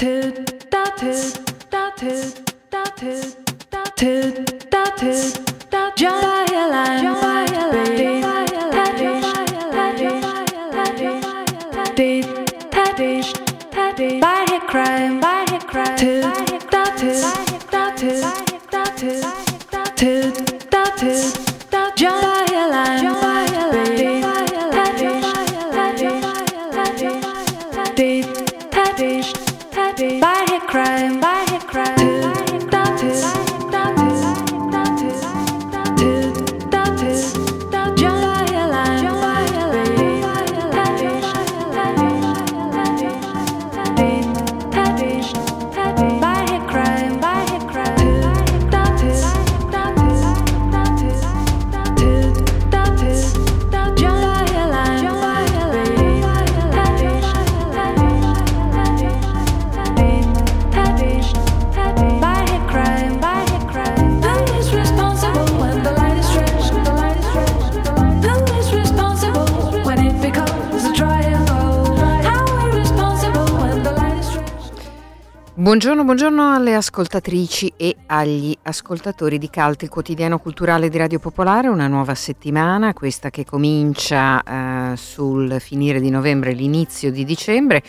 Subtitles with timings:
[0.00, 0.56] Just
[14.20, 14.46] by
[22.48, 24.19] a line, by a line.
[75.60, 81.68] Buongiorno, buongiorno alle ascoltatrici e agli ascoltatori di Calt, il quotidiano culturale di Radio Popolare,
[81.68, 87.82] una nuova settimana, questa che comincia eh, sul finire di novembre, l'inizio di dicembre.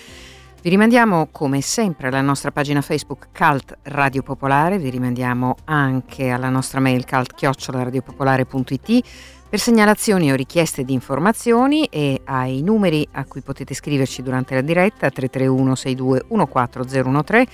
[0.62, 6.50] Vi rimandiamo come sempre alla nostra pagina Facebook Cult Radio Popolare, vi rimandiamo anche alla
[6.50, 9.04] nostra mail cult-radiopopolare.it
[9.52, 14.62] per segnalazioni o richieste di informazioni e ai numeri a cui potete scriverci durante la
[14.62, 17.52] diretta 331 62 14013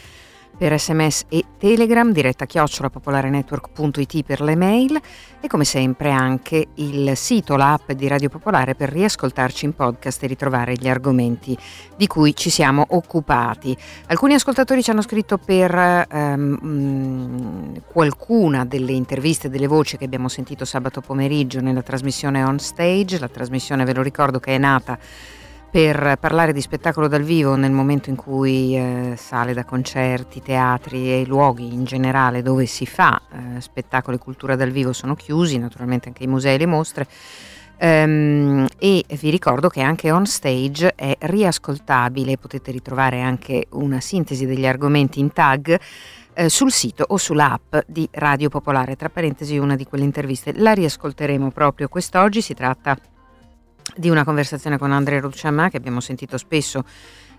[0.57, 4.99] per sms e telegram diretta chiocciolapopolarenetwork.it per le mail
[5.39, 10.27] e come sempre anche il sito, l'app di Radio Popolare per riascoltarci in podcast e
[10.27, 11.55] ritrovare gli argomenti
[11.95, 13.77] di cui ci siamo occupati.
[14.07, 20.65] Alcuni ascoltatori ci hanno scritto per mm, qualcuna delle interviste, delle voci che abbiamo sentito
[20.65, 24.97] sabato pomeriggio nella trasmissione On Stage, la trasmissione ve lo ricordo che è nata
[25.69, 31.11] per parlare di spettacolo dal vivo nel momento in cui eh, sale da concerti, teatri
[31.11, 35.57] e luoghi in generale dove si fa eh, spettacolo e cultura dal vivo sono chiusi,
[35.57, 37.07] naturalmente anche i musei e le mostre.
[37.79, 44.45] Ehm, e vi ricordo che anche on stage è riascoltabile, potete ritrovare anche una sintesi
[44.45, 45.79] degli argomenti in tag
[46.33, 48.95] eh, sul sito o sull'app di Radio Popolare.
[48.95, 52.41] Tra parentesi, una di quelle interviste la riascolteremo proprio quest'oggi.
[52.41, 53.16] Si tratta di
[54.03, 56.83] una conversazione con Andrea Rucciamà che abbiamo sentito spesso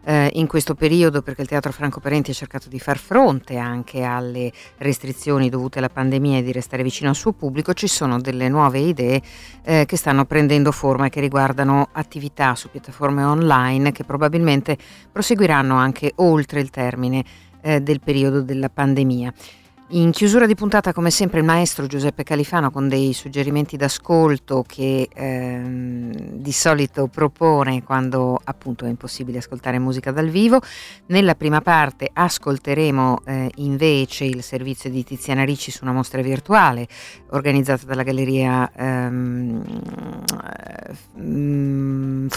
[0.04, 4.02] eh, in questo periodo perché il Teatro Franco Parenti ha cercato di far fronte anche
[4.02, 8.48] alle restrizioni dovute alla pandemia e di restare vicino al suo pubblico, ci sono delle
[8.48, 9.20] nuove idee
[9.64, 14.76] eh, che stanno prendendo forma e che riguardano attività su piattaforme online che probabilmente
[15.10, 17.24] proseguiranno anche oltre il termine
[17.60, 19.32] eh, del periodo della pandemia.
[19.92, 25.08] In chiusura di puntata, come sempre, il maestro Giuseppe Califano con dei suggerimenti d'ascolto che
[25.10, 30.60] ehm, di solito propone quando appunto è impossibile ascoltare musica dal vivo.
[31.06, 36.86] Nella prima parte ascolteremo eh, invece il servizio di Tiziana Ricci su una mostra virtuale
[37.30, 39.64] organizzata dalla galleria ehm,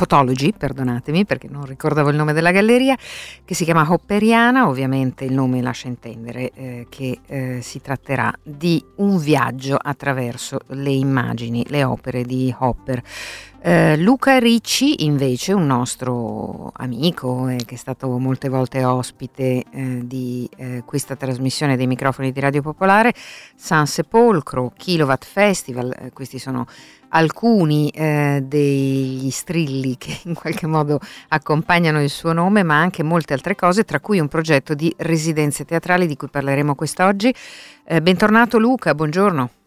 [0.02, 2.98] Photology, perdonatemi perché non ricordavo il nome della galleria,
[3.46, 8.84] che si chiama Hopperiana, ovviamente il nome lascia intendere eh, che eh, si tratterà di
[8.96, 13.04] un viaggio attraverso le immagini, le opere di Hopper.
[13.64, 20.00] Eh, Luca Ricci invece, un nostro amico eh, che è stato molte volte ospite eh,
[20.04, 23.14] di eh, questa trasmissione dei microfoni di Radio Popolare,
[23.56, 26.66] San Sepolcro, Kilowatt Festival, eh, questi sono
[27.12, 31.00] alcuni eh, degli strilli che in qualche modo
[31.30, 35.66] accompagnano il suo nome, ma anche molte altre cose, tra cui un progetto di residenze
[35.66, 37.34] teatrali di cui parleremo quest'oggi.
[37.86, 39.61] Eh, bentornato Luca, buongiorno.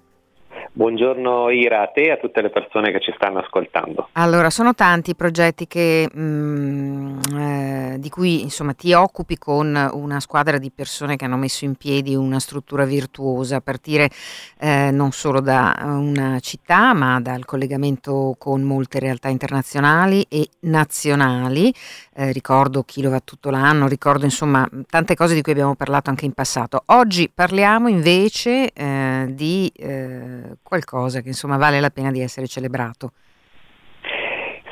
[0.77, 4.09] Buongiorno Ira, a te e a tutte le persone che ci stanno ascoltando.
[4.15, 10.19] Allora, sono tanti i progetti che, mm, eh, di cui insomma, ti occupi con una
[10.19, 14.11] squadra di persone che hanno messo in piedi una struttura virtuosa, a partire
[14.59, 21.73] eh, non solo da una città, ma dal collegamento con molte realtà internazionali e nazionali.
[22.17, 26.33] Eh, ricordo Kilowatt tutto l'anno, ricordo insomma tante cose di cui abbiamo parlato anche in
[26.33, 26.85] passato.
[26.87, 33.13] Oggi parliamo invece eh, di eh, qualcosa che insomma vale la pena di essere celebrato.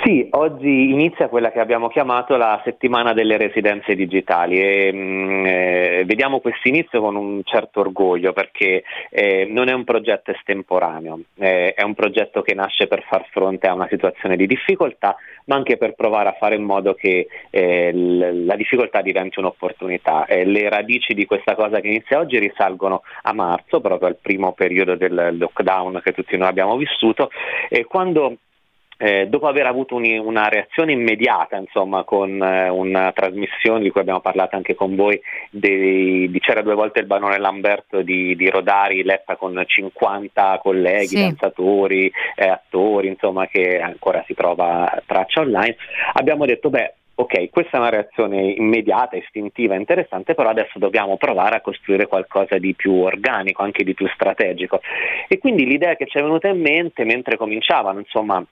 [0.05, 5.47] Sì, oggi inizia quella che abbiamo chiamato la settimana delle residenze digitali e mh, mm,
[5.47, 11.21] eh, vediamo questo inizio con un certo orgoglio perché eh, non è un progetto estemporaneo,
[11.37, 15.15] eh, è un progetto che nasce per far fronte a una situazione di difficoltà
[15.45, 20.27] ma anche per provare a fare in modo che eh, l- la difficoltà diventi un'opportunità.
[20.27, 24.51] Eh, le radici di questa cosa che inizia oggi risalgono a marzo, proprio al primo
[24.53, 27.31] periodo del lockdown che tutti noi abbiamo vissuto,
[27.87, 28.39] quando
[29.03, 34.01] eh, dopo aver avuto un, una reazione immediata insomma, con eh, una trasmissione di cui
[34.01, 35.21] abbiamo parlato anche con voi
[35.51, 41.07] dei, di C'era due volte il barone Lamberto di, di Rodari letta con 50 colleghi,
[41.07, 41.21] sì.
[41.21, 45.75] danzatori, eh, attori insomma, che ancora si trova traccia online,
[46.13, 51.57] abbiamo detto beh ok, questa è una reazione immediata, istintiva, interessante, però adesso dobbiamo provare
[51.57, 54.81] a costruire qualcosa di più organico, anche di più strategico.
[55.29, 58.45] E quindi l'idea che ci è venuta in mente mentre cominciavano, insomma,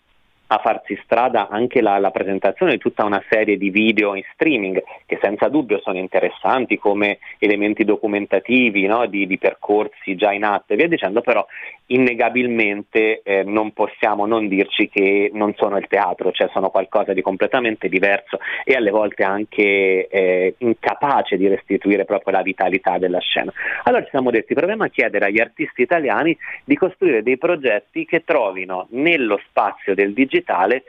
[0.52, 4.82] a farsi strada anche la, la, presentazione di tutta una serie di video in streaming
[5.06, 9.06] che senza dubbio sono interessanti come elementi documentativi no?
[9.06, 11.46] di, di, percorsi già in atto e via dicendo, però
[11.86, 17.22] innegabilmente eh, non possiamo non dirci che non sono il teatro, cioè sono qualcosa di
[17.22, 23.52] completamente diverso e alle volte anche eh, incapace di restituire proprio la vitalità della scena.
[23.84, 28.24] Allora ci siamo detti proviamo a chiedere agli artisti italiani di costruire dei progetti che
[28.24, 30.84] trovino nello spazio del digitale digitale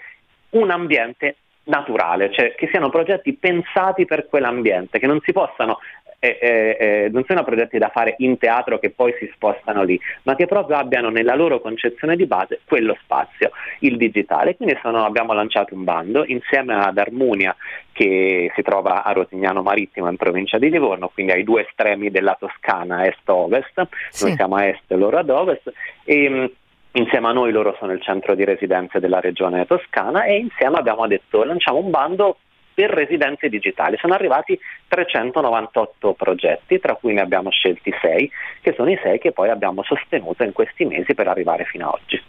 [0.51, 5.77] un ambiente naturale, cioè che siano progetti pensati per quell'ambiente, che non si possano
[6.23, 9.99] eh, eh, eh, non siano progetti da fare in teatro che poi si spostano lì,
[10.21, 13.49] ma che proprio abbiano nella loro concezione di base quello spazio,
[13.79, 14.55] il digitale.
[14.55, 17.55] Quindi sono, abbiamo lanciato un bando insieme ad Armonia
[17.91, 22.37] che si trova a Rosignano Marittimo in provincia di Livorno, quindi ai due estremi della
[22.39, 24.25] Toscana, est-ovest, sì.
[24.25, 25.73] noi siamo a est e loro ad ovest.
[26.03, 26.53] E,
[26.93, 31.07] Insieme a noi loro sono il centro di residenze della regione toscana e insieme abbiamo
[31.07, 32.37] detto lanciamo un bando
[32.73, 33.97] per residenze digitali.
[33.97, 39.31] Sono arrivati 398 progetti, tra cui ne abbiamo scelti 6, che sono i 6 che
[39.31, 42.21] poi abbiamo sostenuto in questi mesi per arrivare fino ad oggi.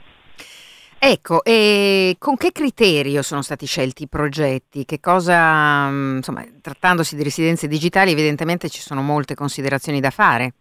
[1.05, 4.85] Ecco, e con che criterio sono stati scelti i progetti?
[4.85, 10.53] Che cosa, insomma, trattandosi di residenze digitali, evidentemente ci sono molte considerazioni da fare.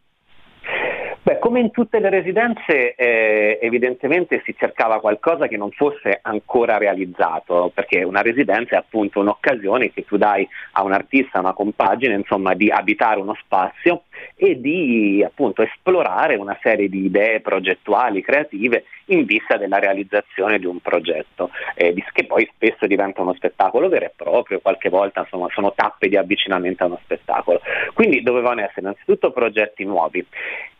[1.23, 6.79] Beh, come in tutte le residenze, eh, evidentemente si cercava qualcosa che non fosse ancora
[6.79, 11.53] realizzato, perché una residenza è appunto un'occasione che tu dai a un artista, a una
[11.53, 18.23] compagine, insomma, di abitare uno spazio e di appunto esplorare una serie di idee progettuali,
[18.23, 23.89] creative in vista della realizzazione di un progetto, eh, che poi spesso diventa uno spettacolo
[23.89, 27.61] vero e proprio, qualche volta insomma, sono tappe di avvicinamento a uno spettacolo.
[27.93, 30.25] Quindi dovevano essere innanzitutto progetti nuovi.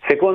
[0.07, 0.30] Secondo,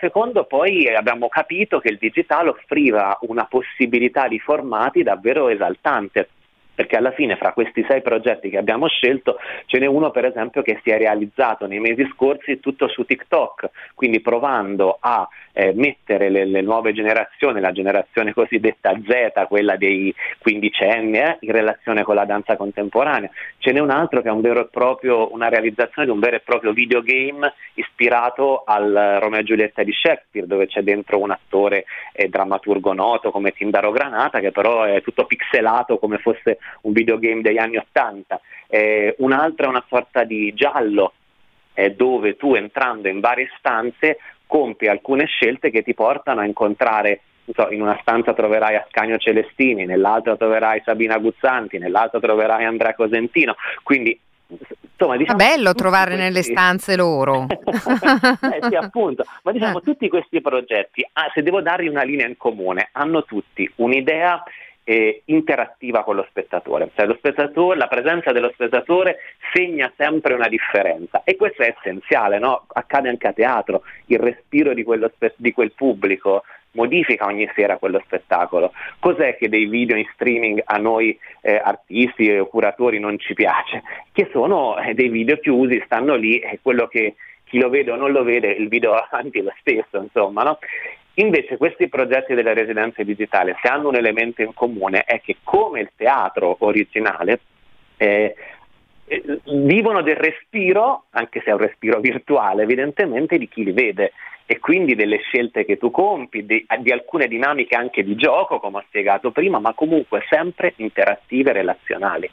[0.00, 6.28] secondo, poi abbiamo capito che il digitale offriva una possibilità di formati davvero esaltante
[6.78, 9.36] perché alla fine fra questi sei progetti che abbiamo scelto
[9.66, 13.70] ce n'è uno per esempio che si è realizzato nei mesi scorsi tutto su TikTok,
[13.94, 20.14] quindi provando a eh, mettere le, le, nuove generazioni, la generazione cosiddetta Z, quella dei
[20.38, 23.28] quindicenni, eh, in relazione con la danza contemporanea.
[23.58, 26.72] Ce n'è un altro che è un proprio, una realizzazione di un vero e proprio
[26.72, 32.92] videogame ispirato al Romeo e Giulietta di Shakespeare, dove c'è dentro un attore e drammaturgo
[32.92, 37.78] noto come Tindaro Granata, che però è tutto pixelato come fosse un videogame degli anni
[37.78, 38.40] Ottanta.
[38.68, 41.14] Eh, un altro è una sorta di giallo
[41.74, 44.18] eh, dove tu entrando in varie stanze
[44.48, 47.20] compi alcune scelte che ti portano a incontrare
[47.54, 53.54] so, in una stanza troverai Ascanio Celestini, nell'altra troverai Sabina Guzzanti, nell'altra troverai Andrea Cosentino,
[53.84, 54.18] quindi
[55.00, 56.24] Insomma, diciamo, È bello trovare questi...
[56.24, 57.46] nelle stanze loro.
[57.52, 59.24] eh, sì, appunto.
[59.42, 59.82] Ma diciamo, eh.
[59.82, 64.42] tutti questi progetti, ah, se devo dargli una linea in comune, hanno tutti un'idea
[64.88, 66.90] eh, interattiva con lo spettatore.
[66.94, 67.76] Cioè, lo spettatore.
[67.76, 69.18] La presenza dello spettatore
[69.52, 72.64] segna sempre una differenza e questo è essenziale, no?
[72.68, 78.00] accade anche a teatro, il respiro di, spe- di quel pubblico modifica ogni sera quello
[78.06, 78.72] spettacolo.
[78.98, 83.82] Cos'è che dei video in streaming a noi eh, artisti e curatori non ci piace?
[84.10, 87.96] Che sono eh, dei video chiusi, stanno lì e quello che chi lo vede o
[87.96, 90.58] non lo vede, il video avanti è lo stesso, insomma, no?
[91.20, 95.80] Invece questi progetti della residenza digitale, se hanno un elemento in comune, è che come
[95.80, 97.40] il teatro originale,
[97.96, 98.34] eh,
[99.04, 104.12] eh, vivono del respiro, anche se è un respiro virtuale, evidentemente di chi li vede
[104.46, 108.78] e quindi delle scelte che tu compi, di, di alcune dinamiche anche di gioco, come
[108.78, 112.30] ho spiegato prima, ma comunque sempre interattive e relazionali.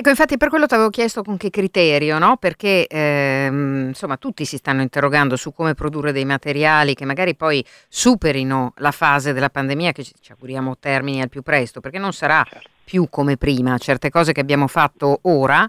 [0.00, 2.36] Ecco, infatti per quello ti avevo chiesto con che criterio, no?
[2.36, 7.64] Perché ehm, insomma tutti si stanno interrogando su come produrre dei materiali che magari poi
[7.88, 12.44] superino la fase della pandemia che ci, auguriamo termini al più presto, perché non sarà
[12.48, 12.68] Certo.
[12.84, 13.76] più come prima.
[13.78, 15.68] Certe cose che abbiamo fatto ora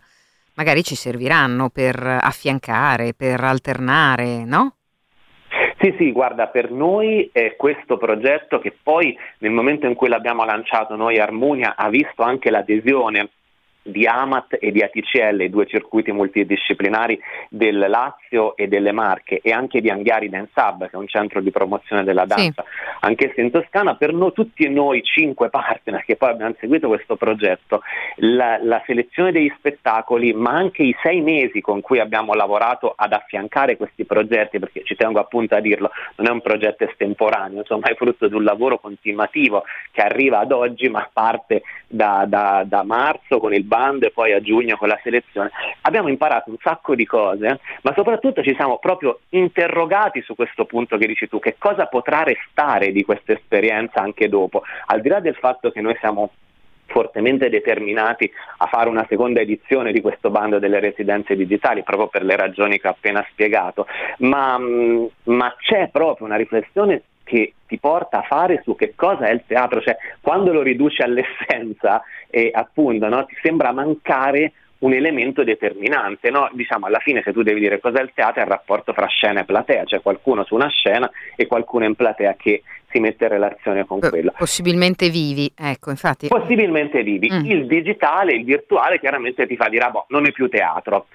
[0.54, 4.76] magari ci serviranno per affiancare, per alternare, no?
[5.80, 10.46] Sì, sì, guarda, per noi è questo progetto che poi nel momento in cui l'abbiamo
[10.46, 13.30] lanciato noi Armonia ha visto anche l'adesione
[13.82, 17.20] di Amat e di ATCL, i due circuiti multidisciplinari
[17.50, 21.42] del Lazio e delle Marche e anche di Anghiari Dance Hub, che è un centro
[21.42, 22.64] di promozione della danza,
[23.02, 27.82] anch'esso in Toscana, per noi, tutti noi cinque partner che poi abbiamo seguito questo progetto,
[28.18, 33.14] la, la selezione degli spettacoli, ma anche i sei mesi con cui abbiamo lavorato ad
[33.14, 37.88] affiancare questi progetti, perché ci tengo appunto a dirlo, non è un progetto estemporaneo, insomma
[37.88, 42.84] è frutto di un lavoro continuativo che arriva ad oggi, ma parte da, da, da
[42.84, 45.52] marzo con il bando e poi a giugno con la selezione.
[45.82, 50.98] Abbiamo imparato un sacco di cose, ma soprattutto ci siamo proprio interrogati su questo punto
[50.98, 55.20] che dici tu, che cosa potrà restare di questa esperienza anche dopo, al di là
[55.20, 56.32] del fatto che noi siamo
[56.90, 62.24] fortemente determinati a fare una seconda edizione di questo bando delle residenze digitali proprio per
[62.24, 63.86] le ragioni che ho appena spiegato,
[64.20, 69.28] ma, mh, ma c'è proprio una riflessione che ti porta a fare su che cosa
[69.28, 74.94] è il teatro, cioè quando lo riduci all'essenza e appunto no, ti sembra mancare un
[74.94, 76.50] elemento determinante, no?
[76.54, 79.42] diciamo alla fine se tu devi dire cos'è il teatro è il rapporto fra scena
[79.42, 83.30] e platea, c'è qualcuno su una scena e qualcuno in platea che si mette in
[83.30, 84.34] relazione con P- quello.
[84.36, 86.28] Possibilmente vivi, ecco, infatti.
[86.30, 87.46] Possibilmente vivi, Mm.
[87.46, 91.06] il digitale, il virtuale chiaramente ti fa dire ah, boh, non è più teatro.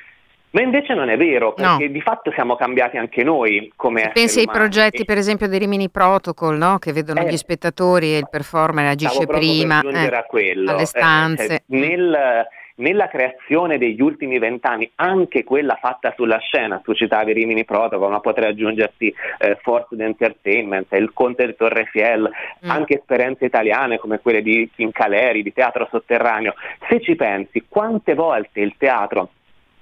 [0.54, 4.46] Ma invece non è vero, perché di fatto siamo cambiati anche noi come pensi ai
[4.46, 6.78] progetti, per esempio, dei Rimini Protocol, no?
[6.78, 10.70] che vedono Eh, gli spettatori e il performer agisce prima eh, a quello.
[10.70, 11.46] alle Eh, stanze.
[11.48, 12.46] cioè, nel-
[12.76, 18.20] nella creazione degli ultimi vent'anni, anche quella fatta sulla scena, tu citavi Rimini Protocol, ma
[18.20, 22.30] potrei aggiungerti eh, Force Entertainment, il Conte di Torrefiel,
[22.64, 22.70] Mm.
[22.70, 26.54] anche esperienze italiane come quelle di Caleri, di teatro sotterraneo.
[26.88, 29.30] Se ci pensi, quante volte il teatro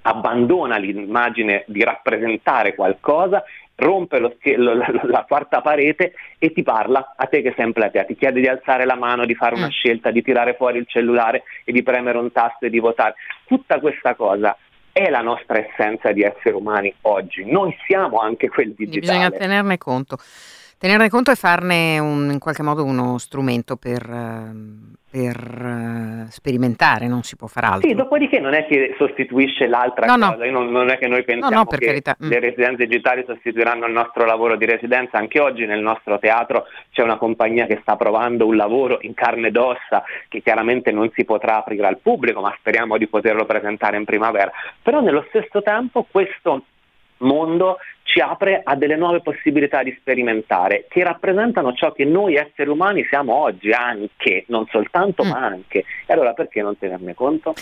[0.03, 3.43] abbandona l'immagine di rappresentare qualcosa,
[3.75, 7.73] rompe lo lo- la, la quarta parete e ti parla a te che sei in
[7.73, 9.69] platea, ti chiede di alzare la mano, di fare una Mm.
[9.71, 13.15] scelta, di tirare fuori il cellulare e di premere un tasto e di votare.
[13.45, 14.55] Tutta questa cosa
[14.91, 17.49] è la nostra essenza di esseri umani oggi.
[17.49, 19.37] Noi siamo anche quel Quindi bisogna digitale.
[19.37, 20.17] tenerne conto.
[20.83, 25.37] Tenerne conto e farne un- in qualche modo uno strumento per, ehm, per,
[26.27, 27.87] eh, sperimentare, non si può fare altro.
[27.87, 30.31] Sì, dopodiché non è che sostituisce l'altra No, no.
[30.33, 32.01] cosa, Io non, non è che noi pensiamo no, che.
[32.21, 32.27] Mm.
[32.27, 37.01] le residenze digitali sostituiranno il nostro lavoro di residenza, anche oggi nel nostro teatro c'è
[37.01, 41.23] una compagnia che sta provando un lavoro in carne ed ossa che chiaramente non si
[41.23, 46.05] potrà aprire al pubblico, ma speriamo di poterlo presentare in primavera, però nello stesso tempo
[46.11, 46.63] questo
[47.17, 52.69] mondo ci apre a delle nuove possibilità di sperimentare che rappresentano ciò che noi esseri
[52.69, 55.29] umani siamo oggi anche, non soltanto Mm.
[55.29, 55.79] ma anche.
[56.05, 57.53] E allora perché non tenerne conto?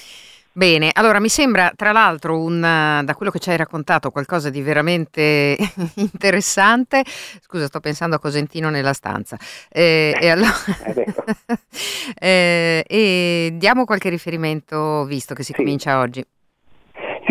[0.53, 4.49] Bene, allora mi sembra tra l'altro un, eh, da quello che ci hai raccontato qualcosa
[4.49, 5.55] di veramente
[5.95, 7.03] interessante.
[7.05, 9.37] Scusa, sto pensando a Cosentino nella stanza.
[9.69, 10.49] Eh, e, allora.
[12.19, 15.59] Eh, e diamo qualche riferimento visto che si Sì.
[15.59, 16.21] comincia oggi.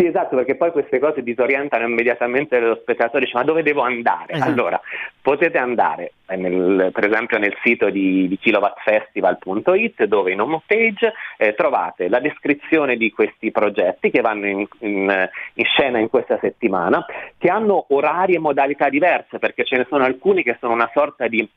[0.01, 4.33] Sì, esatto, perché poi queste cose disorientano immediatamente lo spettatore, dice ma dove devo andare?
[4.33, 4.49] Esatto.
[4.49, 4.81] Allora,
[5.21, 11.13] potete andare eh, nel- per esempio nel sito di, di kilowattfestival.it dove in home page
[11.37, 16.37] eh, trovate la descrizione di questi progetti che vanno in, in- in scena in questa
[16.41, 17.05] settimana,
[17.37, 21.27] che hanno orari e modalità diverse, perché ce ne sono alcuni che sono una sorta
[21.27, 21.47] di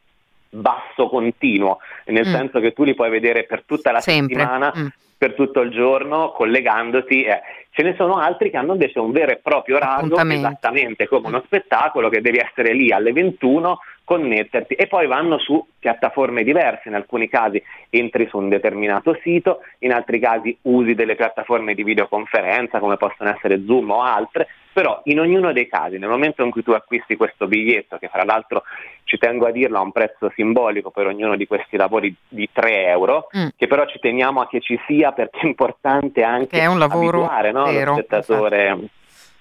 [0.51, 2.33] basso continuo, nel Mm.
[2.33, 4.35] senso che tu li puoi vedere per tutta la Sempre.
[4.35, 4.87] settimana Mm.
[5.17, 7.23] per tutto il giorno collegandoti.
[7.25, 7.41] eh.
[7.77, 10.47] Ce ne sono altri che hanno invece un vero e proprio Appuntamento.
[10.47, 15.67] esattamente come uno spettacolo che devi essere lì alle 21, connetterti e poi vanno su
[15.81, 21.17] piattaforme diverse, in alcuni casi entri su un determinato sito, in altri casi usi delle
[21.17, 26.09] piattaforme di videoconferenza come possono essere Zoom o altre, però in ognuno dei casi, nel
[26.09, 28.65] momento in cui tu acquisti questo biglietto, che fra l'altro
[29.05, 32.87] ci tengo a dirlo ha un prezzo simbolico per ognuno di questi lavori di 3
[32.89, 33.49] euro, Mm.
[33.57, 36.79] che però ci teniamo a che ci sia perché è importante anche Che è un
[36.79, 38.79] lavoro abituare no, vero, lo spettatore.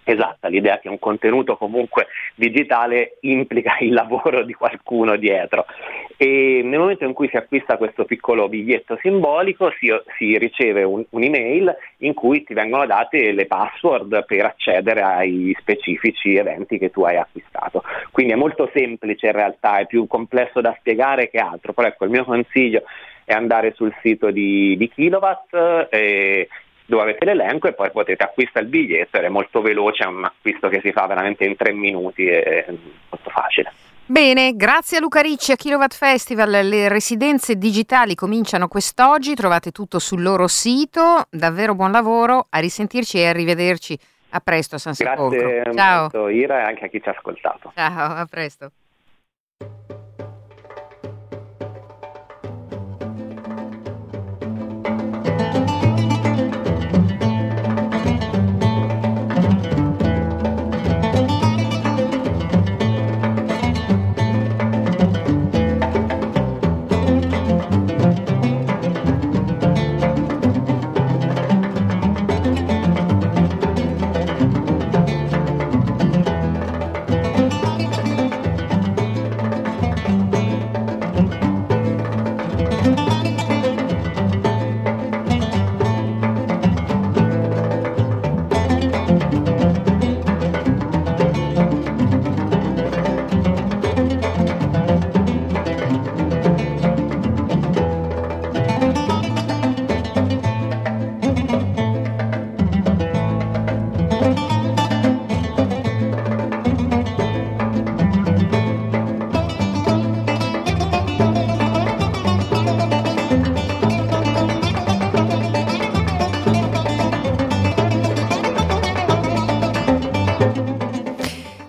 [0.05, 5.65] Esatto, l'idea che un contenuto comunque digitale implica il lavoro di qualcuno dietro
[6.23, 11.03] e nel momento in cui si acquista questo piccolo biglietto simbolico si, si riceve un-
[11.09, 17.03] un'email in cui ti vengono date le password per accedere ai specifici eventi che tu
[17.03, 17.83] hai acquistato.
[18.09, 22.05] Quindi è molto semplice in realtà, è più complesso da spiegare che altro, però ecco
[22.05, 22.83] il mio consiglio
[23.25, 26.47] è andare sul sito di, di Kilowatt eh,
[26.85, 30.23] dove avete l'elenco e poi potete acquistare il biglietto ed è molto veloce, è un
[30.23, 32.65] acquisto che si fa veramente in tre minuti e
[33.09, 33.82] molto facile.
[34.05, 36.49] Bene, grazie a Luca Ricci a Kilowatt Festival.
[36.67, 41.25] Le residenze digitali cominciano quest'oggi, trovate tutto sul loro sito.
[41.29, 43.97] Davvero buon lavoro, a risentirci e arrivederci.
[44.31, 45.47] A presto a San Sepolcro.
[45.47, 46.27] Grazie Ciao.
[46.27, 47.71] Ira e anche a chi ci ha ascoltato.
[47.75, 48.71] Ciao, a presto.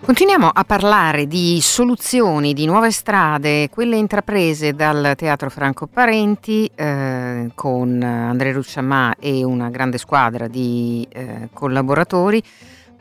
[0.05, 7.51] Continuiamo a parlare di soluzioni, di nuove strade, quelle intraprese dal Teatro Franco Parenti eh,
[7.55, 12.43] con Andrea Rucciamà e una grande squadra di eh, collaboratori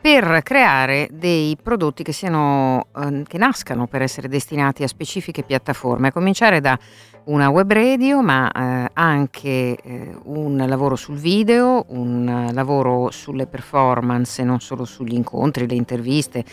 [0.00, 6.08] per creare dei prodotti che, siano, eh, che nascano per essere destinati a specifiche piattaforme,
[6.08, 6.78] a cominciare da
[7.24, 14.42] una web radio, ma eh, anche eh, un lavoro sul video, un lavoro sulle performance,
[14.42, 16.44] non solo sugli incontri, le interviste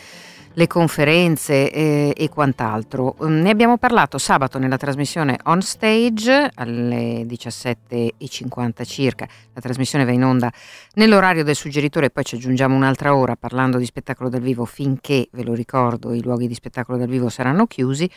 [0.53, 3.15] le conferenze eh, e quant'altro.
[3.23, 9.27] Mm, ne abbiamo parlato sabato nella trasmissione On Stage alle 17.50 circa.
[9.53, 10.51] La trasmissione va in onda
[10.95, 15.43] nell'orario del suggeritore, poi ci aggiungiamo un'altra ora parlando di spettacolo dal vivo finché, ve
[15.43, 18.09] lo ricordo, i luoghi di spettacolo dal vivo saranno chiusi.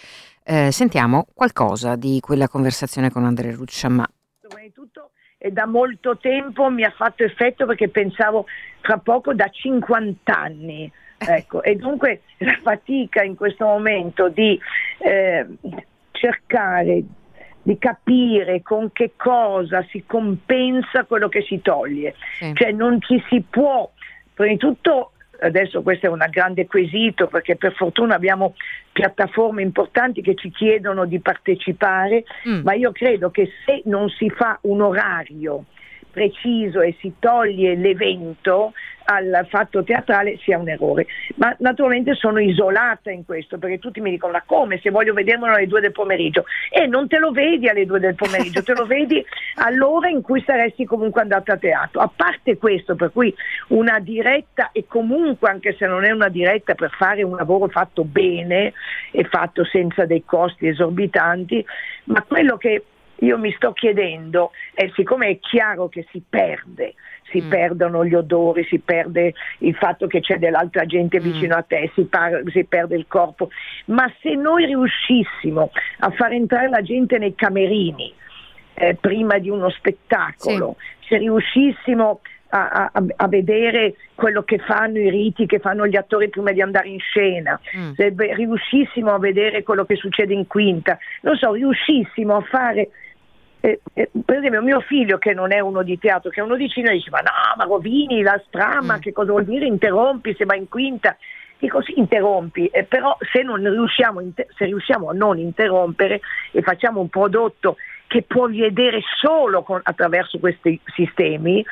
[0.43, 4.07] Eh, sentiamo qualcosa di quella conversazione con Andrea Rucciamà.
[4.41, 8.47] Prima di tutto e da molto tempo mi ha fatto effetto perché pensavo
[8.81, 10.91] tra poco da 50 anni
[11.27, 14.59] Ecco, e dunque la fatica in questo momento di
[14.99, 15.47] eh,
[16.13, 17.03] cercare
[17.65, 22.15] di capire con che cosa si compensa quello che si toglie.
[22.39, 22.53] Sì.
[22.55, 23.91] Cioè non ci si può,
[24.35, 28.55] prima di tutto adesso questo è un grande quesito perché per fortuna abbiamo
[28.93, 32.61] piattaforme importanti che ci chiedono di partecipare, mm.
[32.63, 35.65] ma io credo che se non si fa un orario
[36.15, 38.73] preciso e si toglie l'evento
[39.05, 41.07] al fatto teatrale sia un errore.
[41.37, 45.55] Ma naturalmente sono isolata in questo perché tutti mi dicono ma come se voglio vedermelo
[45.55, 48.87] alle due del pomeriggio e non te lo vedi alle due del pomeriggio, te lo
[48.87, 49.25] vedi
[49.57, 52.01] all'ora in cui saresti comunque andato a teatro.
[52.01, 53.35] A parte questo, per cui
[53.69, 58.05] una diretta e comunque anche se non è una diretta per fare un lavoro fatto
[58.05, 58.73] bene
[59.11, 61.65] e fatto senza dei costi esorbitanti,
[62.05, 62.85] ma quello che
[63.25, 66.95] io mi sto chiedendo, eh, siccome è chiaro che si perde,
[67.31, 67.49] si mm.
[67.49, 71.23] perdono gli odori, si perde il fatto che c'è dell'altra gente mm.
[71.23, 73.51] vicino a te, si, par- si, perde il corpo,
[73.87, 78.13] ma se noi riuscissimo a far entrare la gente nei camerini
[78.75, 81.09] eh, prima di uno spettacolo, sì.
[81.09, 86.29] se riuscissimo a, a, a, vedere quello che fanno i riti che fanno gli attori
[86.29, 87.93] prima di andare in scena, mm.
[87.95, 92.91] se riuscissimo a vedere quello che succede in quinta, non so, riuscissimo a fare
[93.65, 96.55] eh, eh, per esempio mio figlio che non è uno di teatro, che è uno
[96.57, 99.01] di cinema, dice ma no, ma rovini la strama, mm.
[99.01, 101.17] che cosa vuol dire interrompi se va in quinta?
[101.57, 106.21] Dico sì, interrompi, eh, però se, riusciamo, se riusciamo a non interrompere
[106.53, 111.65] e facciamo un prodotto che può vedere solo con, attraverso questi sistemi,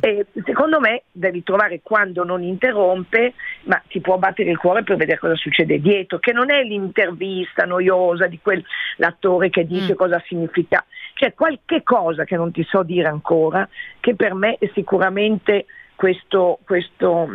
[0.00, 4.96] eh, secondo me devi trovare quando non interrompe, ma ti può battere il cuore per
[4.96, 9.96] vedere cosa succede dietro, che non è l'intervista noiosa di quell'attore che dice mm.
[9.96, 13.68] cosa significa, c'è qualche cosa che non ti so dire ancora,
[14.00, 17.28] che per me è sicuramente questo, questo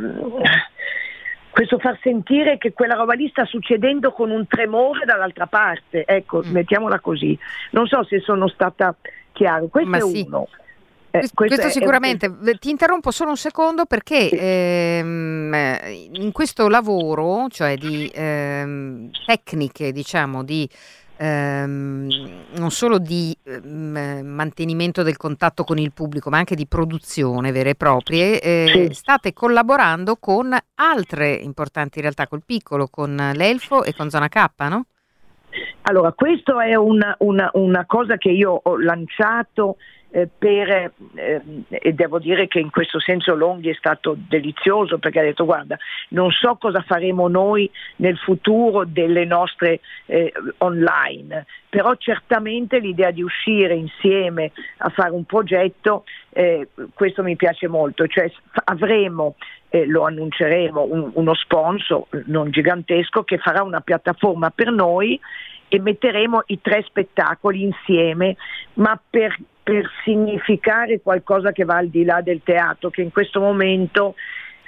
[1.57, 6.43] questo far sentire che quella roba lì sta succedendo con un tremore dall'altra parte, ecco,
[6.45, 6.51] mm.
[6.51, 7.35] mettiamola così.
[7.71, 8.93] Non so se sono stata
[9.31, 10.23] chiara, questo Ma è sì.
[10.27, 10.47] uno.
[11.09, 12.57] Eh, questo, questo sicuramente, un...
[12.59, 14.37] ti interrompo solo un secondo perché sì.
[14.39, 15.55] ehm,
[16.11, 20.69] in questo lavoro, cioè di ehm, tecniche, diciamo, di
[21.17, 22.08] ehm,
[22.56, 27.71] non solo di ehm, mantenimento del contatto con il pubblico, ma anche di produzione vere
[27.71, 28.93] e proprie, eh, Sì.
[28.93, 34.86] state collaborando con altre importanti realtà, col piccolo, con l'Elfo e con Zona K, no?
[35.84, 39.77] Allora, questa è una, una- una cosa che io ho lanciato
[40.17, 45.19] eh, per, eh, e devo dire che in questo senso Longhi è stato delizioso perché
[45.19, 45.77] ha detto guarda,
[46.10, 53.21] non so cosa faremo noi nel futuro delle nostre eh, online, però certamente l'idea di
[53.21, 58.32] uscire insieme a fare un progetto, eh, questo mi piace molto, cioè
[58.63, 59.36] avremo
[59.69, 65.19] eh, lo annunceremo, un- uno sponsor non gigantesco che farà una piattaforma per noi
[65.67, 68.36] e metteremo i tre spettacoli insieme,
[68.75, 73.41] ma per, per significare qualcosa che va al di là del teatro, che in questo
[73.41, 74.15] momento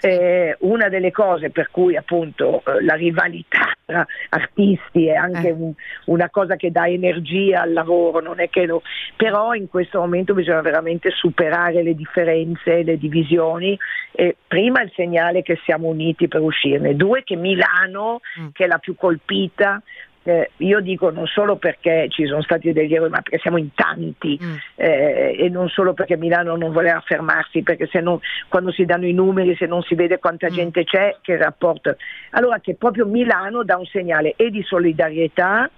[0.02, 5.52] eh, una delle cose per cui appunto eh, la rivalità tra artisti è anche Eh.
[5.52, 5.74] un-
[6.06, 8.82] una cosa che dà energia al lavoro, non è che lo-
[9.18, 13.78] però in questo momento bisogna veramente superare le differenze, le divisioni.
[14.14, 18.48] E prima il segnale che siamo uniti per uscirne, due che Milano, Mm.
[18.54, 19.82] che è la più colpita,
[20.24, 23.74] eh, io dico non solo perché ci sono stati degli errori, ma perché siamo in
[23.74, 24.56] tanti Mm.
[24.76, 29.06] eh, e non solo perché Milano non voleva fermarsi, perché se non, quando si danno
[29.08, 30.54] i numeri, se non si vede quanta Mm.
[30.54, 31.96] gente c'è, che rapporto.
[32.32, 35.70] Allora che proprio Milano dà un segnale e di solidarietà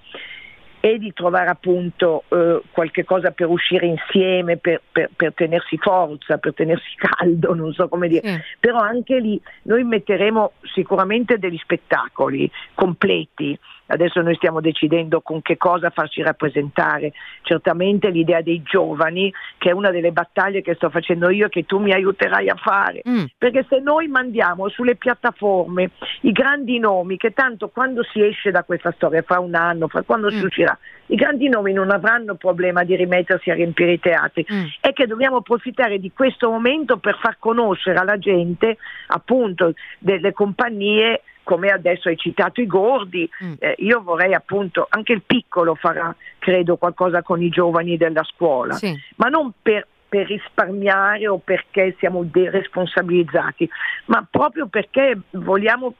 [0.83, 6.39] e di trovare appunto eh, qualche cosa per uscire insieme, per, per- per tenersi forza,
[6.39, 8.27] per tenersi caldo, non so come dire.
[8.27, 8.41] Sì.
[8.59, 13.55] Però anche lì noi metteremo sicuramente degli spettacoli completi.
[13.91, 17.13] Adesso noi stiamo decidendo con che cosa farci rappresentare.
[17.41, 21.65] Certamente l'idea dei giovani, che è una delle battaglie che sto facendo io e che
[21.65, 23.01] tu mi aiuterai a fare.
[23.07, 23.25] Mm.
[23.37, 28.63] Perché se noi mandiamo sulle piattaforme i grandi nomi, che tanto quando si esce da
[28.63, 30.45] questa storia, fra un anno, fra quando si Mm.
[30.45, 30.77] uscirà,
[31.07, 34.65] i grandi nomi non avranno problema di rimettersi a riempire i teatri, Mm.
[34.79, 38.77] è che dobbiamo approfittare di questo momento per far conoscere alla gente
[39.07, 43.53] appunto delle compagnie come adesso hai citato i Gordi, Mm.
[43.59, 48.75] eh, io vorrei appunto, anche il piccolo farà credo qualcosa con i giovani della scuola,
[48.75, 48.97] Sì.
[49.17, 53.69] ma non per, per risparmiare o perché siamo deresponsabilizzati,
[54.05, 55.95] ma proprio perché vogliamo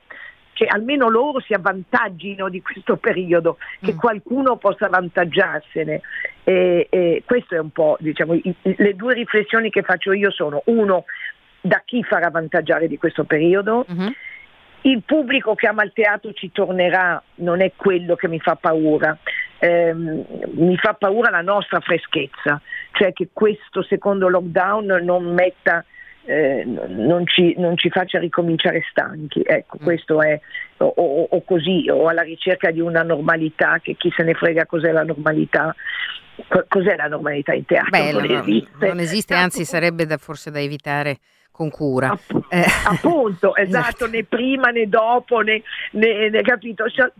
[0.54, 3.98] che almeno loro si avvantaggino di questo periodo, che Mm.
[3.98, 6.02] qualcuno possa avvantaggiarsene.
[6.46, 10.62] E, e questo è un po', diciamo, i- le due riflessioni che faccio io sono,
[10.68, 11.04] uno,
[11.60, 14.14] da chi farà avvantaggiare di questo periodo, Mhm.
[14.84, 19.18] Il pubblico che ama il teatro ci tornerà, non è quello che mi fa paura.
[19.60, 22.60] Ehm, mi fa paura la nostra freschezza,
[22.94, 25.86] cioè che questo secondo lockdown non metta
[26.24, 29.42] eh, non, ci, non ci faccia ricominciare stanchi.
[29.44, 29.84] Ecco, Mm.
[29.84, 30.40] questo è
[30.78, 34.66] o, o- o così, o alla ricerca di una normalità che chi se ne frega
[34.68, 35.76] cos'è la normalità.
[36.48, 37.90] Co- Cos'è la normalità in teatro?
[37.92, 38.88] Beh, non no, no, esiste.
[38.88, 41.18] non esiste, anzi sarebbe da- forse da evitare
[41.52, 42.12] con cura.
[42.12, 42.66] App- Eh.
[42.88, 44.08] Appunto, esatto, Esatto.
[44.08, 45.62] né prima né dopo, né,
[45.92, 46.90] né- né- capito?
[46.90, 47.12] Cioè,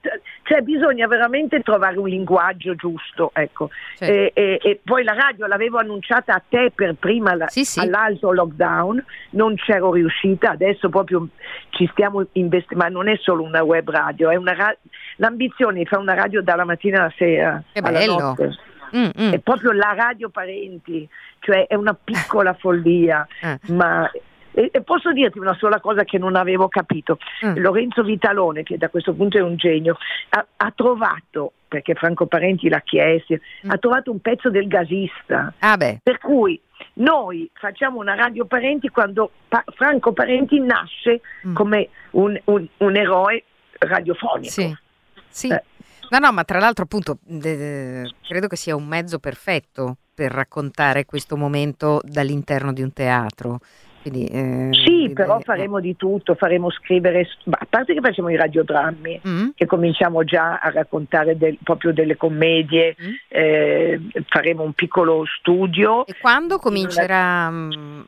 [0.44, 3.70] cioè, bisogna veramente trovare un linguaggio giusto, ecco.
[3.96, 4.06] Sì.
[4.06, 7.80] E, e- e poi la radio l'avevo annunciata a te per prima la- Sì, sì.
[7.80, 11.28] all'alto lockdown, non c'ero riuscita, adesso proprio
[11.70, 14.76] ci stiamo investendo, ma non è solo una web radio, è una ra-
[15.18, 17.62] l'ambizione di fare una radio dalla mattina alla sera.
[17.72, 18.36] Che bello.
[18.96, 19.32] Mm, mm.
[19.34, 21.08] È proprio la radio parenti,
[21.40, 23.60] cioè è una piccola follia, Eh.
[23.74, 24.10] ma
[24.54, 27.18] e, posso dirti una sola cosa che non avevo capito.
[27.46, 27.58] Mm.
[27.60, 29.98] Lorenzo Vitalone, che da questo punto è un genio,
[30.30, 33.70] ha, ha trovato, perché Franco Parenti l'ha chiesto, Mm.
[33.70, 35.54] ha trovato un pezzo del gasista.
[35.60, 36.60] Ah Per cui
[36.96, 41.54] noi facciamo una radio parenti quando Pa- Franco Parenti nasce Mm.
[41.54, 43.44] come un, un- un eroe
[43.80, 44.52] radiofonico.
[44.52, 44.76] sì.
[45.34, 45.48] Sì.
[45.48, 45.64] Eh.
[46.12, 51.06] No, no, ma tra l'altro appunto de- credo che sia un mezzo perfetto per raccontare
[51.06, 53.60] questo momento dall'interno di un teatro.
[54.02, 58.30] Quindi, eh, Sì, eh, però eh, faremo di tutto, faremo scrivere, a parte che facciamo
[58.30, 63.12] i radiodrammi, mm, che cominciamo già a raccontare del- proprio delle commedie, mm.
[63.30, 67.50] eh, faremo un piccolo studio, E quando comincerà?
[67.50, 68.02] mm,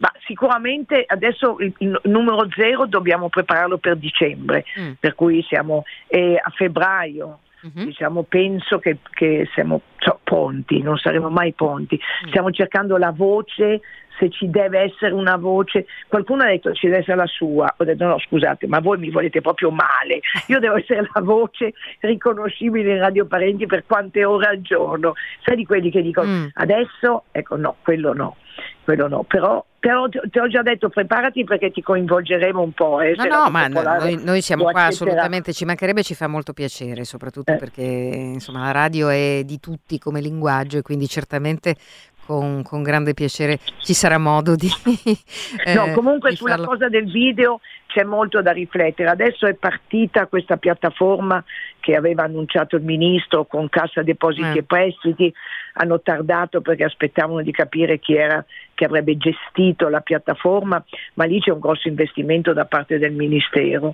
[0.00, 5.84] ma sicuramente adesso il, il numero zero dobbiamo prepararlo per dicembre, mm, per cui siamo
[6.08, 7.38] eh, a febbraio.
[7.72, 7.84] Mhm.
[7.86, 11.98] Diciamo, penso che, che siamo so, pronti, non saremo mai pronti.
[11.98, 12.28] Mm.
[12.28, 13.80] Stiamo cercando la voce,
[14.18, 15.86] se ci deve essere una voce.
[16.08, 17.74] Qualcuno ha detto ci deve essere la sua.
[17.76, 20.20] Ho detto no, scusate, ma voi mi volete proprio male.
[20.48, 25.14] Io devo essere la voce riconoscibile in Radio Parenti per quante ore al giorno.
[25.42, 26.46] Sai di quelli che dicono Mm.
[26.54, 28.36] adesso, ecco no, quello no,
[28.84, 29.24] quello no.
[29.24, 33.02] Però però ti, ti ho già detto preparati perché ti coinvolgeremo un po'.
[33.02, 35.10] Eh, No, no, ma noi, noi siamo qua accetterà.
[35.10, 37.56] assolutamente, ci mancherebbe, ci fa molto piacere, soprattutto Eh.
[37.56, 41.76] perché insomma la radio è di tutti come linguaggio e quindi certamente
[42.24, 44.68] con, con grande piacere ci sarà modo di...
[45.74, 46.66] No, eh, comunque di sulla farlo.
[46.66, 47.60] cosa del video
[47.94, 49.08] c'è molto da riflettere.
[49.08, 51.44] Adesso è partita questa piattaforma
[51.78, 54.58] che aveva annunciato il ministro con Cassa Depositi Eh.
[54.58, 55.32] e Prestiti.
[55.74, 60.82] Hanno tardato perché aspettavano di capire chi era che avrebbe gestito la piattaforma,
[61.14, 63.92] ma lì c'è un grosso investimento da parte del Ministero.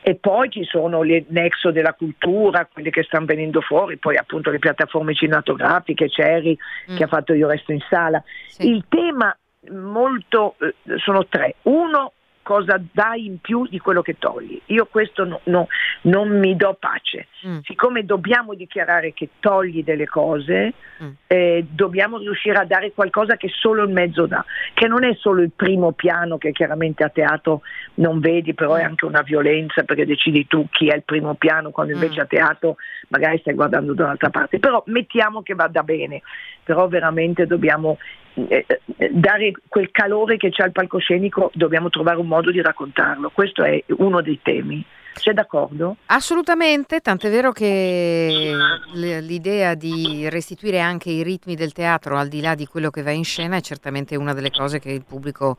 [0.00, 4.50] E poi ci sono le nexo della cultura, quelle che stanno venendo fuori, poi appunto
[4.50, 6.56] le piattaforme cinematografiche, Cherry
[6.90, 8.22] Mm, che ha fatto Io resto in sala.
[8.48, 8.70] sì.
[8.70, 9.36] Il tema
[9.70, 11.56] molto eh, sono tre.
[11.62, 12.12] Uno,
[12.44, 14.60] cosa dai in più di quello che togli.
[14.66, 15.66] Io questo no- no-
[16.02, 17.26] non mi do pace.
[17.44, 21.08] Mm, Siccome dobbiamo dichiarare che togli delle cose, Mm.
[21.26, 25.42] eh, dobbiamo riuscire a dare qualcosa che solo il mezzo dà, che non è solo
[25.42, 27.62] il primo piano che chiaramente a teatro
[27.94, 28.86] non vedi, però è Mm.
[28.86, 32.22] anche una violenza perché decidi tu chi è il primo piano, quando invece Mm.
[32.22, 32.76] a teatro
[33.08, 34.58] magari stai guardando da un'altra parte.
[34.60, 36.22] Però mettiamo che vada bene,
[36.62, 37.98] però veramente dobbiamo
[38.34, 43.30] dare quel calore che c'è al palcoscenico, dobbiamo trovare un modo di raccontarlo.
[43.30, 44.84] Questo è uno dei temi.
[45.14, 45.96] Sei d'accordo?
[46.06, 48.52] Assolutamente, tant'è vero che
[48.94, 53.12] l'idea di restituire anche i ritmi del teatro al di là di quello che va
[53.12, 55.56] in scena è certamente una delle cose che il pubblico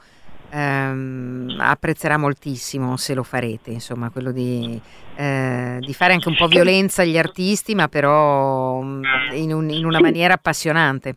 [0.49, 4.79] ehm, apprezzerà moltissimo se lo farete, insomma, quello di,
[5.15, 9.85] eh, di fare anche un po' violenza agli artisti, ma però mm, in, un- in
[9.85, 11.15] una maniera appassionante.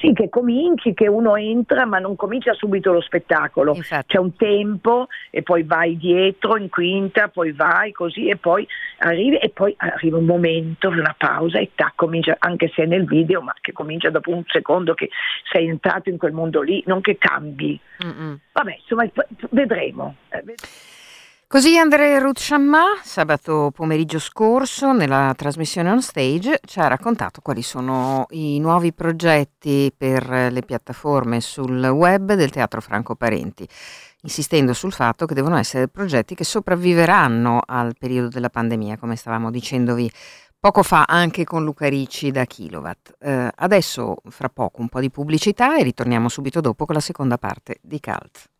[0.00, 3.74] Sì, che cominci, che uno entra ma non comincia subito lo spettacolo.
[3.74, 4.14] Infatti.
[4.14, 8.66] C'è un tempo e poi vai dietro in quinta, poi vai così e poi
[8.98, 13.04] arrivi e poi arriva un momento, una pausa e tac, comincia, anche se è nel
[13.04, 15.10] video, ma che comincia dopo un secondo che
[15.52, 17.78] sei entrato in quel mondo lì, non che cambi.
[18.02, 18.38] Mm-mm.
[18.52, 19.06] Vabbè, insomma,
[19.50, 20.16] vedremo.
[21.52, 27.62] Così Andrea Ruth Chamma, sabato pomeriggio scorso, nella trasmissione On Stage, ci ha raccontato quali
[27.62, 33.66] sono i nuovi progetti per le piattaforme sul web del Teatro Franco Parenti,
[34.22, 39.50] insistendo sul fatto che devono essere progetti che sopravviveranno al periodo della pandemia, come stavamo
[39.50, 40.08] dicendovi
[40.56, 43.16] poco fa anche con Luca Ricci da Kilowatt.
[43.18, 47.38] Eh, adesso, fra poco, un po' di pubblicità e ritorniamo subito dopo con la seconda
[47.38, 48.50] parte di Cult.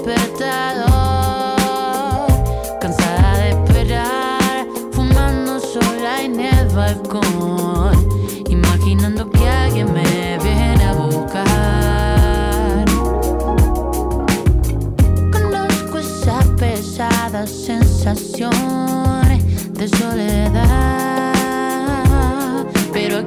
[0.00, 1.60] Despertador.
[2.80, 8.08] Cansada de esperar, fumando sola en el balcón.
[8.48, 12.84] Imaginando que alguien me viene a buscar.
[15.32, 18.52] Conozco esas pesadas sensaciones
[19.74, 21.34] de soledad.
[22.92, 23.24] Pero ¿a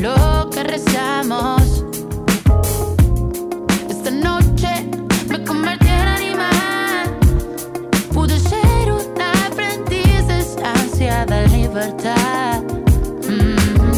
[0.00, 1.84] Lo que rezamos
[3.90, 4.88] esta noche,
[5.28, 7.18] me convertí en animal.
[8.14, 12.62] Pude ser una frentícesa ansia de libertad.
[13.28, 13.90] Mm.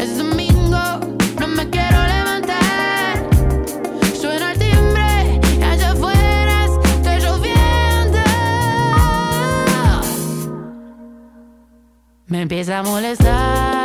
[0.00, 1.00] Es domingo,
[1.38, 3.28] no me quiero levantar.
[4.18, 8.20] Suena el timbre y allá afuera estoy lloviendo.
[12.26, 13.81] Me empieza a molestar.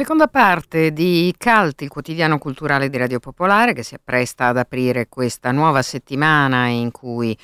[0.00, 5.08] Seconda parte di Cult, il quotidiano culturale di Radio Popolare che si appresta ad aprire
[5.10, 7.36] questa nuova settimana in cui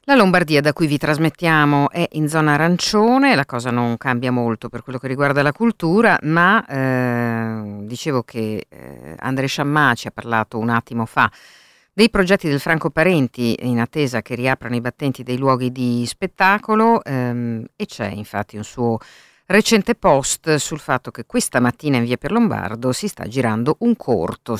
[0.00, 4.68] la Lombardia da cui vi trasmettiamo è in zona arancione, la cosa non cambia molto
[4.68, 10.10] per quello che riguarda la cultura, ma eh, dicevo che eh, Andrea Sciammà ci ha
[10.10, 11.30] parlato un attimo fa
[11.92, 17.04] dei progetti del Franco Parenti in attesa che riaprano i battenti dei luoghi di spettacolo
[17.04, 18.98] ehm, e c'è infatti un suo
[19.52, 23.94] recente post sul fatto che questa mattina in via per Lombardo si sta girando un
[23.96, 24.58] corto.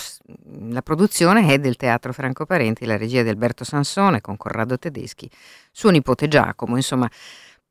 [0.68, 5.28] La produzione è del Teatro Franco Parenti, la regia di Alberto Sansone con Corrado Tedeschi,
[5.72, 7.10] suo nipote Giacomo, insomma.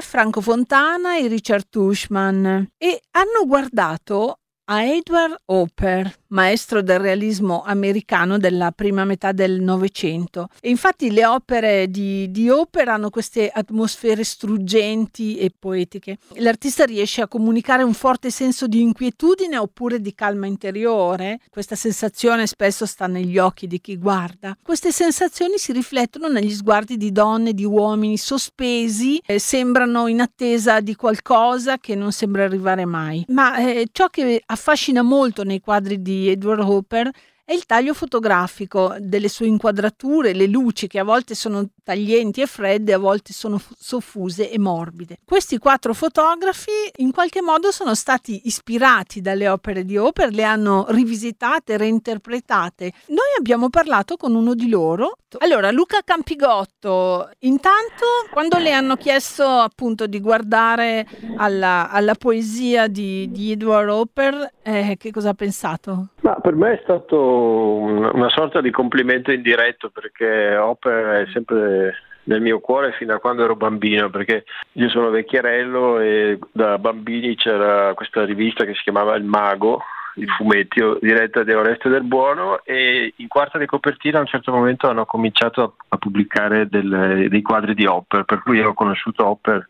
[0.01, 8.39] Franco Fontana e Richard Tushman e hanno guardato a Edward Hopper, maestro del realismo americano
[8.39, 10.49] della prima metà del Novecento.
[10.61, 16.19] E infatti le opere di, di Hopper hanno queste atmosfere struggenti e poetiche.
[16.37, 21.41] L'artista riesce a comunicare un forte senso di inquietudine oppure di calma interiore.
[21.51, 24.57] Questa sensazione spesso sta negli occhi di chi guarda.
[24.63, 30.81] Queste sensazioni si riflettono negli sguardi di donne di uomini sospesi, eh, sembrano in attesa
[30.81, 33.25] di qualcosa che non sembra arrivare mai.
[33.29, 37.13] Ma eh, ciò che affascina molto nei quadri di Edward Hopper
[37.45, 42.47] è il taglio fotografico delle sue inquadrature, le luci che a volte sono taglienti e
[42.47, 45.19] fredde, a volte sono soffuse e morbide.
[45.25, 50.87] Questi quattro fotografi in qualche modo sono stati ispirati dalle opere di Hopper, le hanno
[50.89, 52.93] rivisitate, reinterpretate.
[53.09, 55.17] Noi abbiamo parlato con uno di loro.
[55.39, 63.31] Allora, Luca Campigotto, intanto quando le hanno chiesto appunto di guardare alla, alla poesia di,
[63.31, 66.09] di Edward Hopper, eh, che cosa ha pensato?
[66.21, 71.95] Ma per me è stato un- una sorta di complimento indiretto perché Hopper è sempre
[72.25, 77.35] nel mio cuore fino a quando ero bambino perché io sono vecchierello e da bambini
[77.35, 79.83] c'era questa rivista che si chiamava Il Mago
[80.17, 84.53] i fumetti diretta di Oreste del Buono e in quarta di copertina a un certo
[84.53, 89.69] momento hanno cominciato a, pubblicare del- dei quadri di Hopper per cui ho conosciuto Hopper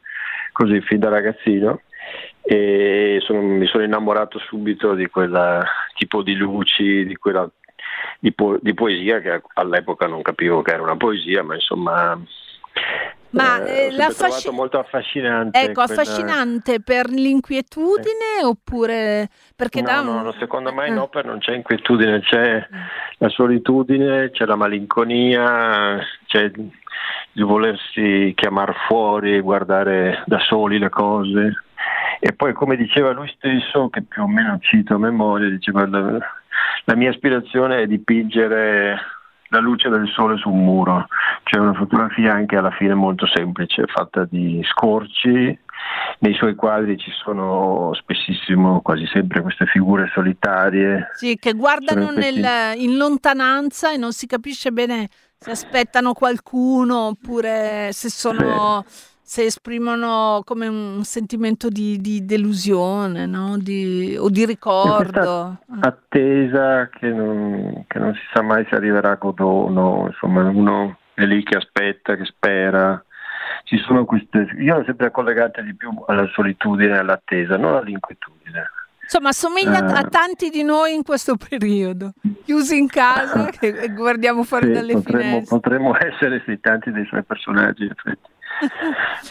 [0.53, 1.81] così fin da ragazzino
[2.43, 5.63] e sono- mi sono innamorato subito di quel
[5.95, 7.49] tipo di luci, di quella
[8.19, 12.19] di, po- di poesia che all'epoca non capivo che era una poesia, ma insomma
[13.31, 15.59] Ma, eh, eh, trovato fasci- molto affascinante.
[15.59, 20.89] Ecco, quella- affascinante per l'inquietudine oppure perché No, no, un- no, secondo me Eh.
[20.89, 22.67] in opera non c'è inquietudine, c'è
[23.19, 26.51] la solitudine, c'è la malinconia, c'è
[27.35, 31.65] il volersi chiamare fuori, guardare da soli le cose.
[32.21, 35.87] E poi, come diceva lui stesso, che più o meno cito a memoria, diceva
[36.85, 38.99] la, mia aspirazione è dipingere
[39.49, 41.07] la luce del sole su un muro.
[41.45, 45.59] C'è una fotografia anche alla fine molto semplice, fatta di scorci.
[46.21, 51.11] Nei suoi quadri ci sono spessissimo, quasi sempre, queste figure solitarie.
[51.15, 57.91] Sì, che guardano nel- in lontananza e non si capisce bene se aspettano qualcuno oppure
[57.93, 58.85] se sono
[59.33, 63.57] se esprimono come un sentimento di, di delusione no?
[63.57, 65.57] Di- o di ricordo.
[65.81, 71.25] attesa che non, che non si sa mai se arriverà a Godono, insomma uno è
[71.25, 73.03] lì che aspetta, che spera.
[73.65, 78.69] Ci sono queste, io l'ho sempre collegata di più alla solitudine e all'attesa, non all'inquietudine.
[79.03, 80.09] Insomma, assomiglia a- a Eh.
[80.11, 82.13] tanti di noi in questo periodo,
[82.45, 85.59] chiusi in casa che guardiamo fuori Sì, dalle potremmo, finestre.
[85.59, 88.29] potremmo essere sì, tanti dei suoi personaggi, in effetti.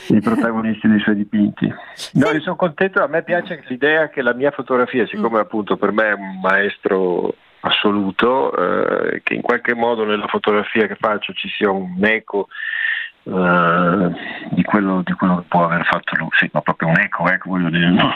[0.08, 1.74] I protagonisti dei suoi dipinti.
[2.14, 5.42] No, io sono contento, a me piace l'idea che la mia fotografia, siccome Mm.
[5.42, 10.96] appunto per me è un maestro assoluto, eh, che in qualche modo nella fotografia che
[11.00, 12.48] faccio ci sia un eco
[13.24, 14.12] eh,
[14.50, 17.50] di, quello, di quello che può aver fatto lui, sì, ma proprio un eco, ecco,
[17.50, 18.14] voglio dire, no?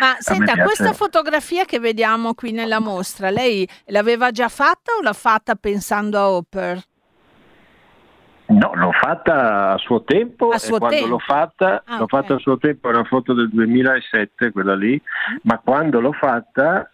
[0.00, 5.12] Ma senta, questa fotografia che vediamo qui nella mostra, lei l'aveva già fatta o l'ha
[5.12, 6.82] fatta pensando a Hopper?
[8.44, 11.10] No, l'ho fatta a suo tempo A e suo quando tempo.
[11.12, 12.08] l'ho fatta, Ah, l'ho ok.
[12.10, 15.00] fatta a suo tempo, è una foto del 2007, quella lì,
[15.42, 16.90] ma quando l'ho fatta,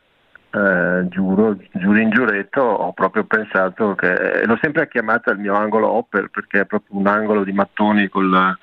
[0.51, 5.88] eh, giuro, giuro in giuretto, ho proprio pensato che l'ho sempre chiamata il mio angolo
[5.88, 8.57] Hopper perché è proprio un angolo di mattoni col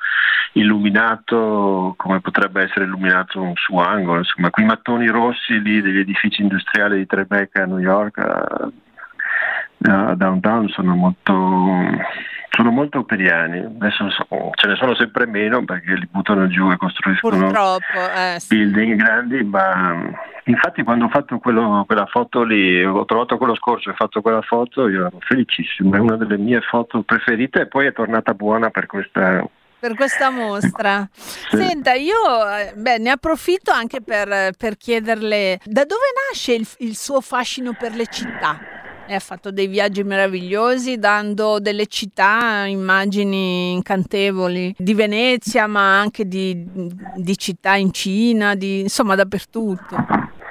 [0.54, 6.42] illuminato come potrebbe essere illuminato un suo angolo, insomma, quei mattoni rossi lì degli edifici
[6.42, 8.18] industriali di Tribeca a New York.
[8.20, 11.34] eh, a downtown sono molto
[12.56, 16.78] sono molto operiani adesso so- ce ne sono sempre meno perché li buttano giù e
[16.78, 18.56] costruiscono Purtroppo, eh, sì.
[18.56, 20.10] building grandi ma
[20.46, 24.22] infatti quando ho fatto quello- quella foto lì ho trovato quello scorso e ho fatto
[24.22, 28.34] quella foto io ero felicissimo è una delle mie foto preferite e poi è tornata
[28.34, 29.46] buona per questa
[29.78, 31.08] per questa mostra.
[31.14, 32.16] Senta, io
[32.58, 37.74] eh, beh, ne approfitto anche per, per chiederle da dove nasce il, il suo fascino
[37.78, 38.58] per le città?
[39.08, 46.66] Ha fatto dei viaggi meravigliosi dando delle città, immagini incantevoli di Venezia, ma anche di,
[47.16, 49.96] di città in Cina, di, insomma dappertutto.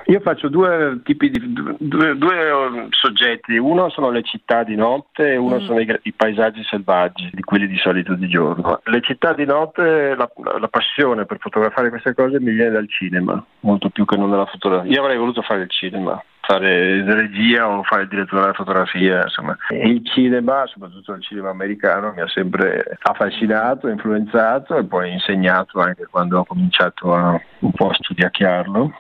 [0.07, 5.33] Io faccio due tipi di due, due, eh, soggetti, uno sono le città di notte
[5.33, 5.65] e uno Mm.
[5.65, 8.81] sono i, i paesaggi selvaggi, di quelli di solito di giorno.
[8.85, 13.43] Le città di notte, la, la passione per fotografare queste cose mi viene dal cinema,
[13.61, 14.91] molto più che non dalla fotografia.
[14.91, 19.57] Io avrei voluto fare il cinema, fare regia o fare il direttore della fotografia, insomma.
[19.71, 26.07] Il cinema, soprattutto il cinema americano, mi ha sempre affascinato, influenzato e poi insegnato anche
[26.11, 28.99] quando ho cominciato a un po' a studiacchiarlo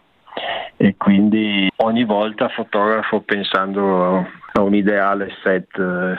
[0.76, 6.18] e quindi ogni volta fotografo pensando a un ideale set eh,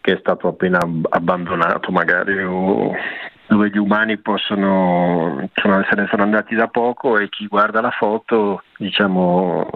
[0.00, 2.94] che è stato appena ab- abbandonato magari o
[3.48, 7.90] dove gli umani possono sono- se ne sono andati da poco e chi guarda la
[7.90, 9.68] foto diciamo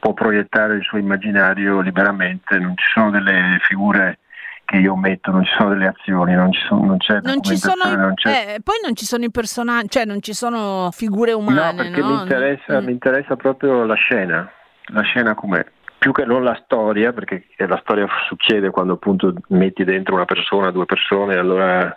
[0.00, 2.58] può proiettare il suo immaginario liberamente.
[2.58, 4.19] Non ci sono delle figure
[4.70, 7.56] che io metto, non ci sono delle azioni, non, ci sono, non c'è Non ci
[7.56, 10.90] sono i- non c'è eh, poi non ci sono i personaggi, cioè non ci sono
[10.92, 12.06] figure umane, No, perché no?
[12.14, 12.84] mi, interessa, Mm.
[12.84, 14.48] mi interessa proprio la scena,
[14.92, 15.64] la scena com'è.
[16.00, 20.70] più che non la storia, perché la storia succede quando appunto metti dentro una persona,
[20.70, 21.94] due persone, allora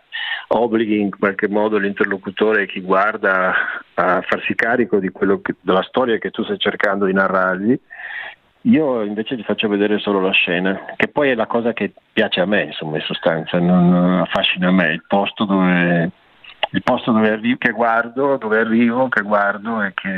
[0.50, 3.54] obblighi in qualche modo l'interlocutore e chi guarda
[3.94, 5.10] a farsi carico di
[5.42, 7.80] che, della storia che tu stai cercando di narrargli.
[8.66, 12.40] Io invece ti faccio vedere solo la scena, che poi è la cosa che piace
[12.40, 16.10] a me, insomma, in sostanza, non affascina a me, il posto dove,
[16.70, 20.12] il posto dove arri- che guardo, dove arrivo, che guardo e che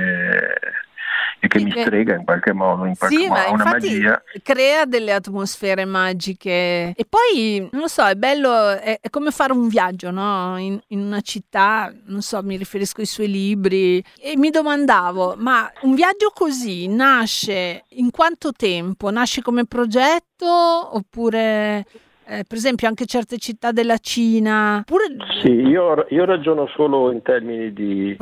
[1.40, 4.24] e che sì, mi strega in qualche modo, in qualche sì, modo, ma una magia.
[4.42, 9.54] Crea delle atmosfere magiche e poi, non lo so, è bello, è, è come fare
[9.54, 10.58] un viaggio no?
[10.58, 15.72] in, in, una città, non so, mi riferisco ai suoi libri e mi domandavo, ma
[15.82, 19.10] un viaggio così nasce in quanto tempo?
[19.10, 21.86] Nasce come progetto oppure
[22.28, 24.84] eh, per esempio anche certe città della Cina.
[24.86, 25.06] Pure...
[25.42, 28.18] Sì, io, io ragiono solo in termini di,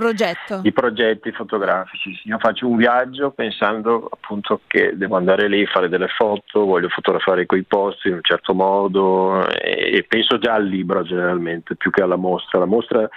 [0.62, 2.20] di progetti fotografici.
[2.26, 7.45] Io faccio un viaggio pensando appunto che devo andare lì, fare delle foto, voglio fotografare
[7.45, 12.01] quei posti in un certo modo e, e penso già al libro generalmente più che
[12.01, 12.60] alla mostra.
[12.60, 13.10] La mostra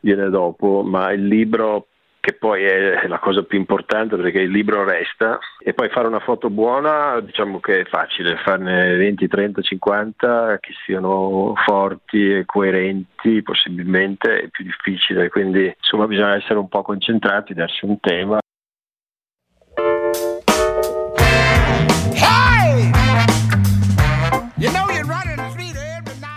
[0.00, 1.86] viene dopo, ma il libro
[2.22, 5.40] che poi è la cosa più importante perché il libro resta.
[5.58, 10.72] E poi fare una foto buona diciamo che è facile, farne 20, 30, 50 che
[10.84, 17.54] siano forti e coerenti possibilmente è più difficile, quindi insomma bisogna essere un po' concentrati,
[17.54, 18.38] darsi un tema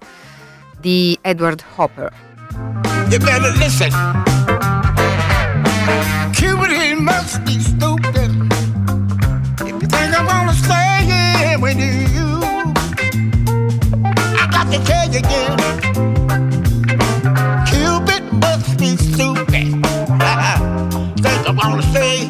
[0.79, 2.13] di Edward Hopper.
[3.09, 3.89] You better listen.
[7.01, 7.70] must be
[10.53, 12.39] stay here with you.
[14.41, 15.57] I got to tell you again,
[17.67, 19.67] Cupid must be stupid.
[21.21, 22.27] think I'm gonna stay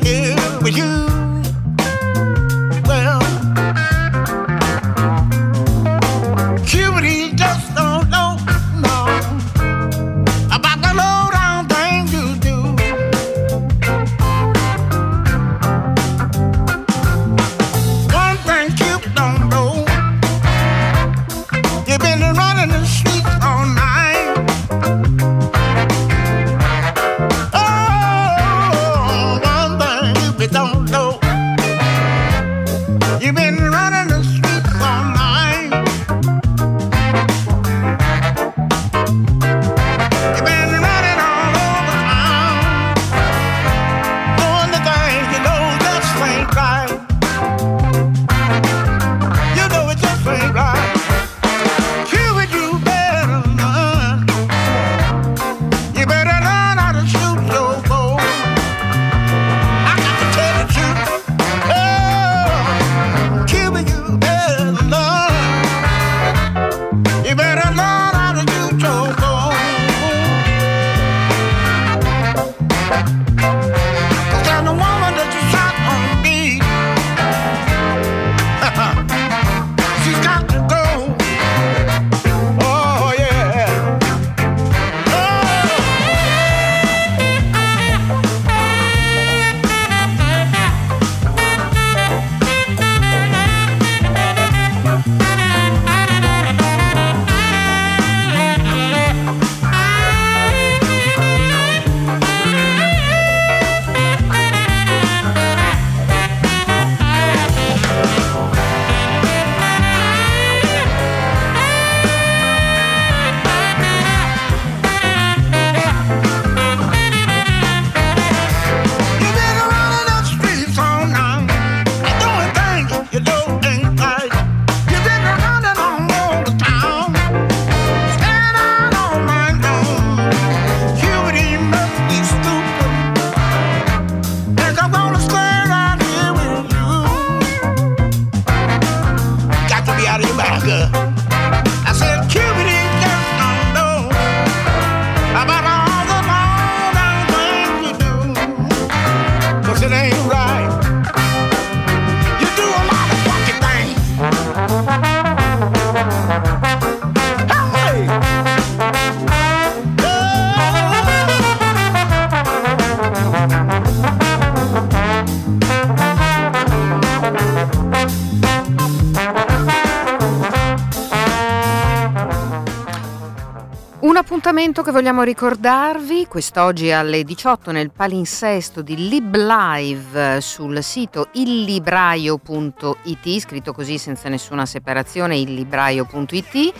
[174.61, 183.39] Appuntamento che vogliamo ricordarvi quest'oggi alle 18 nel palinsesto di Lib Live sul sito illibraio.it,
[183.39, 186.73] scritto così senza nessuna separazione, illibraio.it.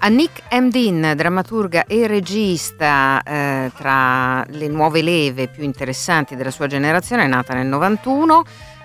[0.00, 0.42] A Nick.
[0.68, 7.54] Dean, drammaturga e regista eh, tra le nuove leve più interessanti della sua generazione, nata
[7.54, 8.44] nel 91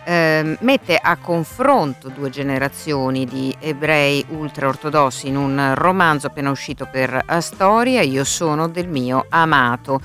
[0.10, 7.22] eh, mette a confronto due generazioni di ebrei ultraortodossi in un romanzo appena uscito per
[7.28, 10.02] Astoria, Io sono del mio amato.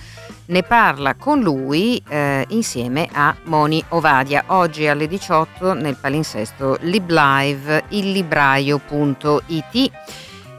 [0.47, 7.85] Ne parla con lui eh, insieme a Moni Ovadia, oggi alle 18 nel palinsesto LibLive,
[7.89, 9.91] illibraio.it.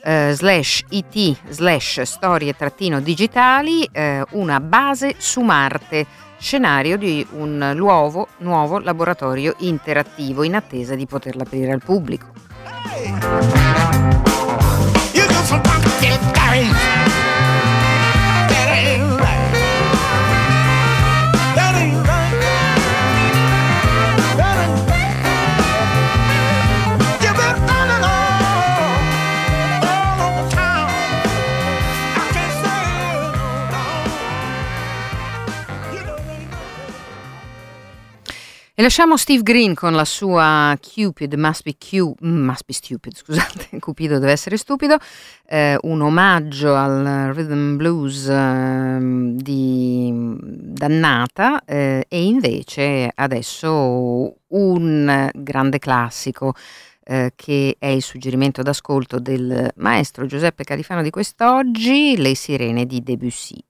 [0.02, 7.74] eh, slash it slash storie trattino digitali eh, una base su Marte scenario di un
[7.76, 12.32] nuovo, nuovo laboratorio interattivo in attesa di poterlo aprire al pubblico.
[38.80, 43.68] E lasciamo Steve Green con la sua Cupid Must Be, Cu- must be Stupid, scusate,
[43.78, 44.96] Cupido deve essere stupido,
[45.48, 49.00] eh, un omaggio al rhythm blues eh,
[49.36, 56.54] di Dannata eh, e invece adesso un grande classico
[57.04, 63.04] eh, che è il suggerimento d'ascolto del maestro Giuseppe Califano di quest'oggi, Le sirene di
[63.04, 63.62] Debussy.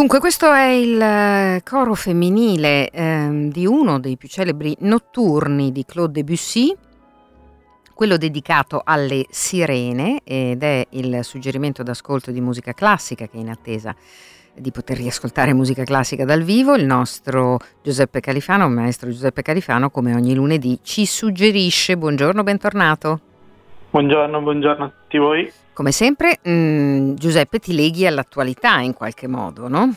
[0.00, 5.84] Dunque, questo è il eh, coro femminile eh, di uno dei più celebri notturni di
[5.84, 6.74] Claude Debussy,
[7.92, 13.50] quello dedicato alle sirene ed è il suggerimento d'ascolto di musica classica che è in
[13.50, 13.94] attesa
[14.54, 16.74] di poter riascoltare musica classica dal vivo.
[16.74, 21.98] Il nostro Giuseppe Califano, il maestro Giuseppe Califano, come ogni lunedì, ci suggerisce.
[21.98, 23.20] Buongiorno, bentornato.
[23.90, 25.52] Buongiorno, buongiorno a tutti voi.
[25.72, 29.94] Come sempre, mh, Giuseppe ti leghi all'attualità in qualche modo, no?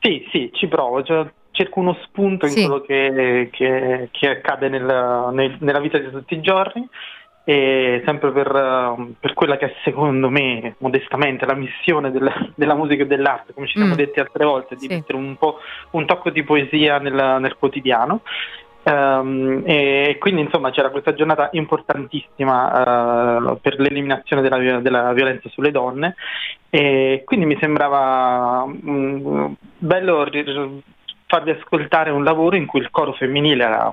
[0.00, 1.02] Sì, sì, ci provo.
[1.02, 2.60] Cioè, cerco uno spunto in Sì.
[2.64, 6.86] quello che, che- che accade nel- nel- nella vita di tutti i giorni
[7.44, 12.74] e sempre per, eh, per quella che è secondo me, modestamente, la missione del- della
[12.74, 13.96] musica e dell'arte, come ci siamo Mm.
[13.96, 14.88] detti altre volte, di Sì.
[14.94, 15.58] mettere un po'
[15.90, 18.20] un tocco di poesia nel, nel quotidiano.
[18.82, 25.70] Ehm, e quindi insomma c'era questa giornata importantissima eh, per l'eliminazione della, della violenza sulle
[25.70, 26.14] donne.
[26.70, 30.26] E quindi mi sembrava mm, bello
[31.26, 33.92] farvi ascoltare un lavoro in cui il coro femminile era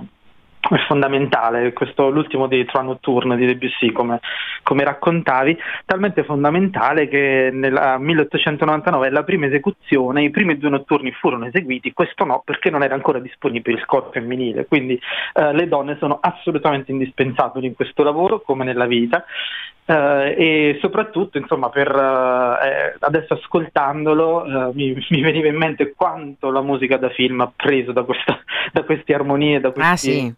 [0.75, 4.19] è fondamentale, questo l'ultimo di Trois Nocturne di Debussy come,
[4.63, 11.11] come raccontavi, talmente fondamentale che nel 1899 è la prima esecuzione, i primi due notturni
[11.11, 14.99] furono eseguiti, questo no perché non era ancora disponibile il coro femminile, quindi
[15.33, 19.23] eh, le donne sono assolutamente indispensabili in questo lavoro come nella vita.
[19.89, 26.51] Eh, e soprattutto insomma per eh, adesso ascoltandolo eh, mi, mi veniva in mente quanto
[26.51, 28.37] la musica da film ha preso da, questa,
[28.73, 30.35] da queste armonie, da questi, Ah sì,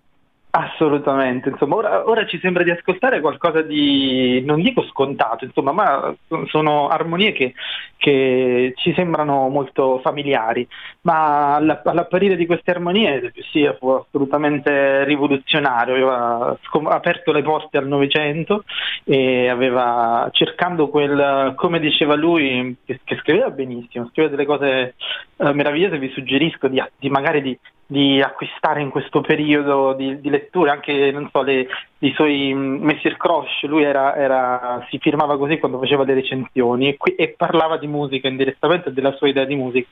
[0.52, 6.16] Assolutamente, insomma, ora, ora ci sembra di ascoltare qualcosa di, non dico scontato, insomma, ma
[6.48, 7.54] sono armonie che,
[7.98, 10.68] che ci sembrano molto familiari,
[11.02, 17.78] ma alla- all'apparire di queste armonie sì, fu assolutamente rivoluzionario, aveva scom- aperto le porte
[17.78, 18.64] al Novecento
[19.04, 24.96] e aveva, cercando quel, come diceva lui, che, che scriveva benissimo, scriveva delle cose
[25.38, 27.60] eh, meravigliose, vi suggerisco di, di magari di
[27.92, 31.66] di acquistare in questo periodo di, di letture anche non so, le,
[32.00, 36.90] i suoi mh, Messier Croce, lui era, era- si firmava così quando faceva le recensioni
[36.90, 39.88] e, e parlava di musica indirettamente della sua idea di musica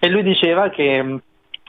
[0.00, 1.20] e lui diceva che, mh,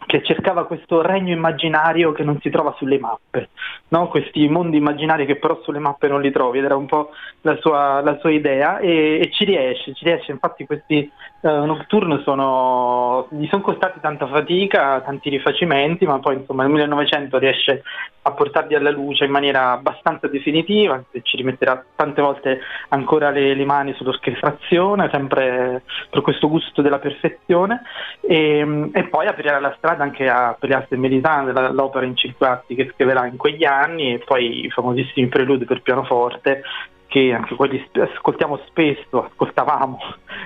[0.08, 3.50] che cercava questo regno immaginario che non si trova sulle mappe,
[3.90, 4.08] no?
[4.08, 7.12] questi mondi immaginari che però sulle mappe non li trovi ed era un po'
[7.42, 11.08] la sua, la sua idea e, e ci riesce, ci riesce, infatti questi
[11.42, 17.38] eh, nocturni sono, gli sono costati tanta fatica, tanti rifacimenti, ma poi insomma nel 1900
[17.38, 17.84] riesce
[18.24, 22.60] a portarli alla luce in maniera abbastanza definitiva, ci rimetterà tante volte
[22.90, 27.84] ancora le, le mani sull'orchestrazione, sempre per questo gusto della perfezione,
[28.20, 32.18] e, e poi aprirà la strada anche a, per le altre militanti, la- l'opera in
[32.18, 36.64] cinque atti che scriverà in quegli anni, e poi i famosissimi preludi per pianoforte,
[37.08, 40.00] che anche quelli ascoltiamo spesso, ascoltavamo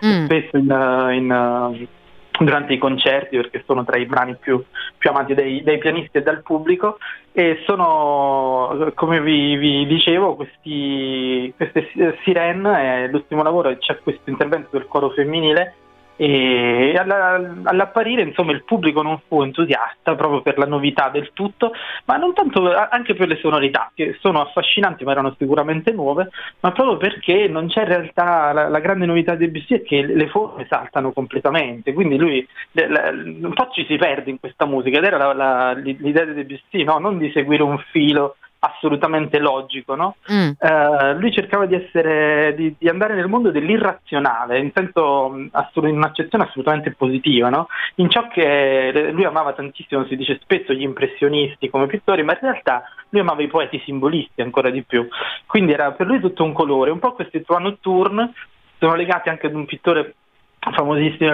[0.06, 0.26] Mm.
[0.26, 4.64] spesso in, in, uh, durante i concerti perché sono tra i brani più,
[4.98, 6.98] più amati dai, dai pianisti e dal pubblico
[7.32, 14.30] e sono, come vi, vi dicevo, questi, queste si- sirene, è l'ultimo lavoro c'è questo
[14.30, 15.76] intervento del coro femminile
[16.16, 21.72] e alla- all'apparire insomma il pubblico non fu entusiasta proprio per la novità del tutto
[22.06, 26.72] ma non tanto anche per le sonorità che sono affascinanti ma erano sicuramente nuove ma
[26.72, 30.28] proprio perché non c'è in realtà la, la grande novità di Debussy è che le
[30.28, 35.34] forme saltano completamente quindi lui un po' ci si perde in questa musica ed era
[35.34, 37.00] la- l'idea di Debussy no?
[37.00, 40.16] non di seguire un filo assolutamente logico no?
[40.32, 40.52] Mm.
[40.60, 46.44] Eh, lui cercava di, essere, di, di andare nel mondo dell'irrazionale, in, senso, in un'accezione
[46.44, 47.68] assolutamente positiva, no?
[47.96, 52.40] in ciò che lui amava tantissimo, si dice spesso gli impressionisti come pittori, ma in
[52.42, 55.08] realtà lui amava i poeti simbolisti ancora di più,
[55.48, 58.32] quindi era per lui tutto un colore, un po' questi trois nocturne
[58.78, 60.16] sono legati anche ad un pittore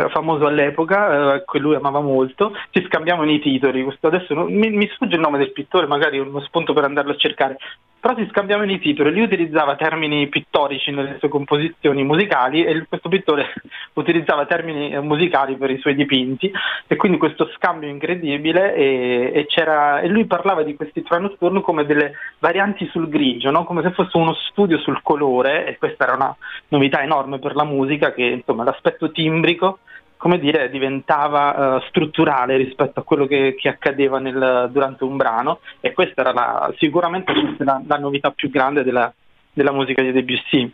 [0.09, 4.69] famoso all'epoca, eh, che lui amava molto, ci scambiavano i titoli, questo adesso non- mi,
[4.69, 7.57] mi sfugge il nome del pittore, magari uno spunto per andarlo a cercare,
[7.99, 13.09] però si scambiavano i titoli, lui utilizzava termini pittorici nelle sue composizioni musicali e questo
[13.09, 13.53] pittore
[13.93, 16.51] utilizzava termini eh, musicali per i suoi dipinti
[16.85, 21.85] e quindi questo scambio incredibile e, e e lui parlava di questi tre notturni come
[21.85, 23.63] delle varianti sul grigio, no?
[23.63, 26.35] come se fosse uno studio sul colore e questa era una
[26.69, 29.79] novità enorme per la musica che insomma l'aspetto timbrico
[30.18, 35.59] come dire, diventava eh, strutturale rispetto a quello che, che accadeva nel- durante un brano
[35.80, 39.13] e questa era la- sicuramente forse la, la novità più grande della,
[39.53, 40.74] della musica di Debussy.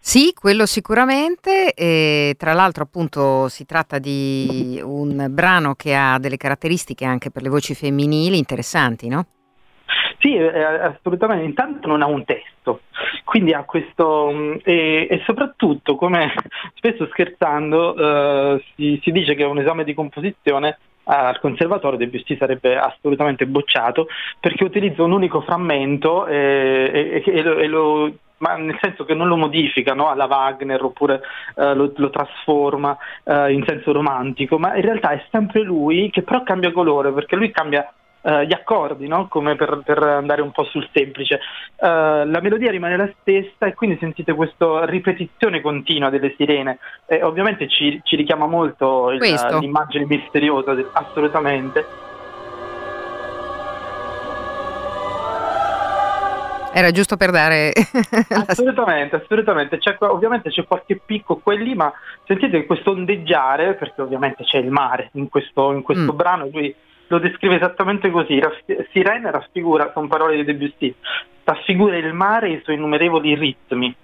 [0.00, 1.74] Sì, quello sicuramente.
[1.74, 7.42] E tra l'altro, appunto, si tratta di un brano che ha delle caratteristiche anche per
[7.42, 9.26] le voci femminili interessanti, no?
[10.18, 11.44] Sì, eh, assolutamente.
[11.44, 12.80] Intanto non ha un testo,
[13.24, 14.30] quindi ha questo.
[14.30, 16.32] mh, E, soprattutto, come
[16.74, 20.78] spesso scherzando, eh, si, si dice che un esame di composizione
[21.10, 24.08] al conservatorio Debussy sarebbe assolutamente bocciato
[24.38, 29.14] perché utilizza un unico frammento e, e, e lo, e lo ma nel senso che
[29.14, 31.20] non lo modifica no, alla Wagner oppure
[31.56, 36.22] uh, lo, lo, trasforma uh, in senso romantico, ma in realtà è sempre lui che
[36.22, 37.92] però cambia colore perché lui cambia
[38.22, 39.28] uh, gli accordi, no?
[39.28, 41.40] come per, per, andare un po' sul semplice.
[41.78, 46.78] la melodia rimane la stessa e quindi sentite questa ripetizione continua delle sirene.
[47.06, 49.20] E ovviamente ci, ci richiama molto il,
[49.60, 52.06] l'immagine misteriosa, assolutamente.
[56.78, 57.72] Era giusto per dare...
[58.46, 59.78] assolutamente, assolutamente.
[59.78, 61.92] C'è, ovviamente c'è qualche picco quelli, ma
[62.24, 66.16] sentite questo ondeggiare, perché ovviamente c'è il mare in questo, in questo mm.
[66.16, 66.72] brano, lui
[67.08, 68.40] lo descrive esattamente così.
[68.92, 70.94] Sirene raffigura, sono parole di Debussy,
[71.44, 73.94] raffigura il mare e i suoi innumerevoli ritmi.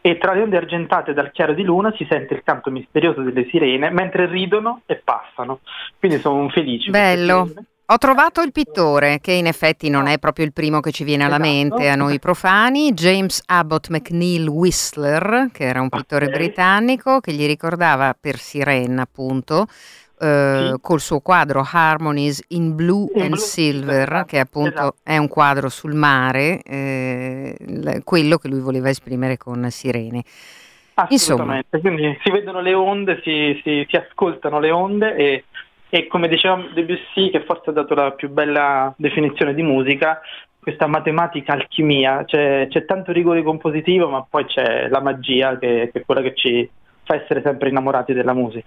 [0.00, 3.46] E tra le onde argentate dal chiaro di luna si sente il canto misterioso delle
[3.48, 5.60] sirene mentre ridono e passano.
[5.98, 6.90] Quindi sono felici.
[6.90, 7.48] Bello.
[7.86, 11.24] Ho trovato il pittore, che in effetti non è proprio il primo che ci viene
[11.24, 11.50] alla esatto.
[11.50, 17.44] mente a noi profani, James Abbott McNeill Whistler, che era un pittore britannico che gli
[17.44, 19.66] ricordava per Sirena, appunto,
[20.22, 20.80] eh, sì.
[20.80, 24.24] col suo quadro Harmonies in Blue in and blue Silver, esatto.
[24.26, 24.96] che appunto esatto.
[25.02, 30.22] è un quadro sul mare, eh, quello che lui voleva esprimere con Sirene.
[30.94, 31.96] Assolutamente, Insomma.
[31.96, 35.44] quindi si vedono le onde, si, si, si ascoltano le onde e
[35.94, 40.22] e come diceva Debussy, che forse ha dato la più bella definizione di musica,
[40.58, 45.98] questa matematica alchimia, cioè, c'è tanto rigore compositivo, ma poi c'è la magia che, che
[46.00, 46.66] è quella che ci
[47.04, 48.66] fa essere sempre innamorati della musica.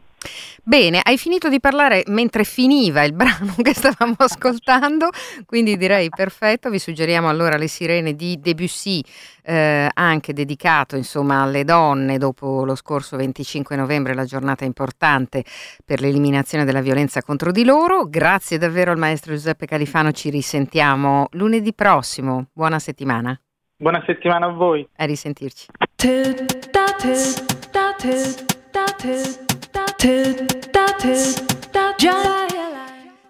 [0.63, 5.09] Bene, hai finito di parlare mentre finiva il brano che stavamo ascoltando,
[5.45, 9.01] quindi direi perfetto, vi suggeriamo allora le sirene di Debussy,
[9.43, 15.43] eh, anche dedicato insomma alle donne dopo lo scorso 25 novembre, la giornata importante
[15.85, 18.09] per l'eliminazione della violenza contro di loro.
[18.09, 23.39] Grazie davvero al maestro Giuseppe Califano, ci risentiamo lunedì prossimo, buona settimana.
[23.77, 24.87] Buona settimana a voi.
[24.95, 25.67] A risentirci.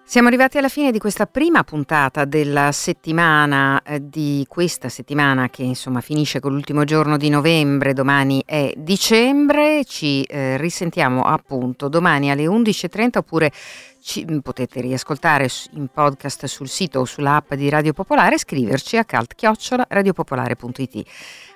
[0.03, 5.63] Siamo arrivati alla fine di questa prima puntata della settimana, eh, di questa settimana che
[5.63, 12.29] insomma finisce con l'ultimo giorno di novembre, domani è dicembre, ci eh, risentiamo appunto domani
[12.29, 13.53] alle 11.30 oppure
[14.01, 19.05] ci, mm, potete riascoltare in podcast sul sito o sull'app di Radio Popolare scriverci a
[19.05, 21.05] cult-radiopopolare.it.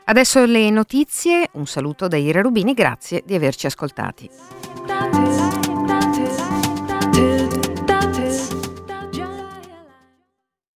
[0.09, 4.27] Adesso le notizie, un saluto da Ira Rubini, grazie di averci ascoltati.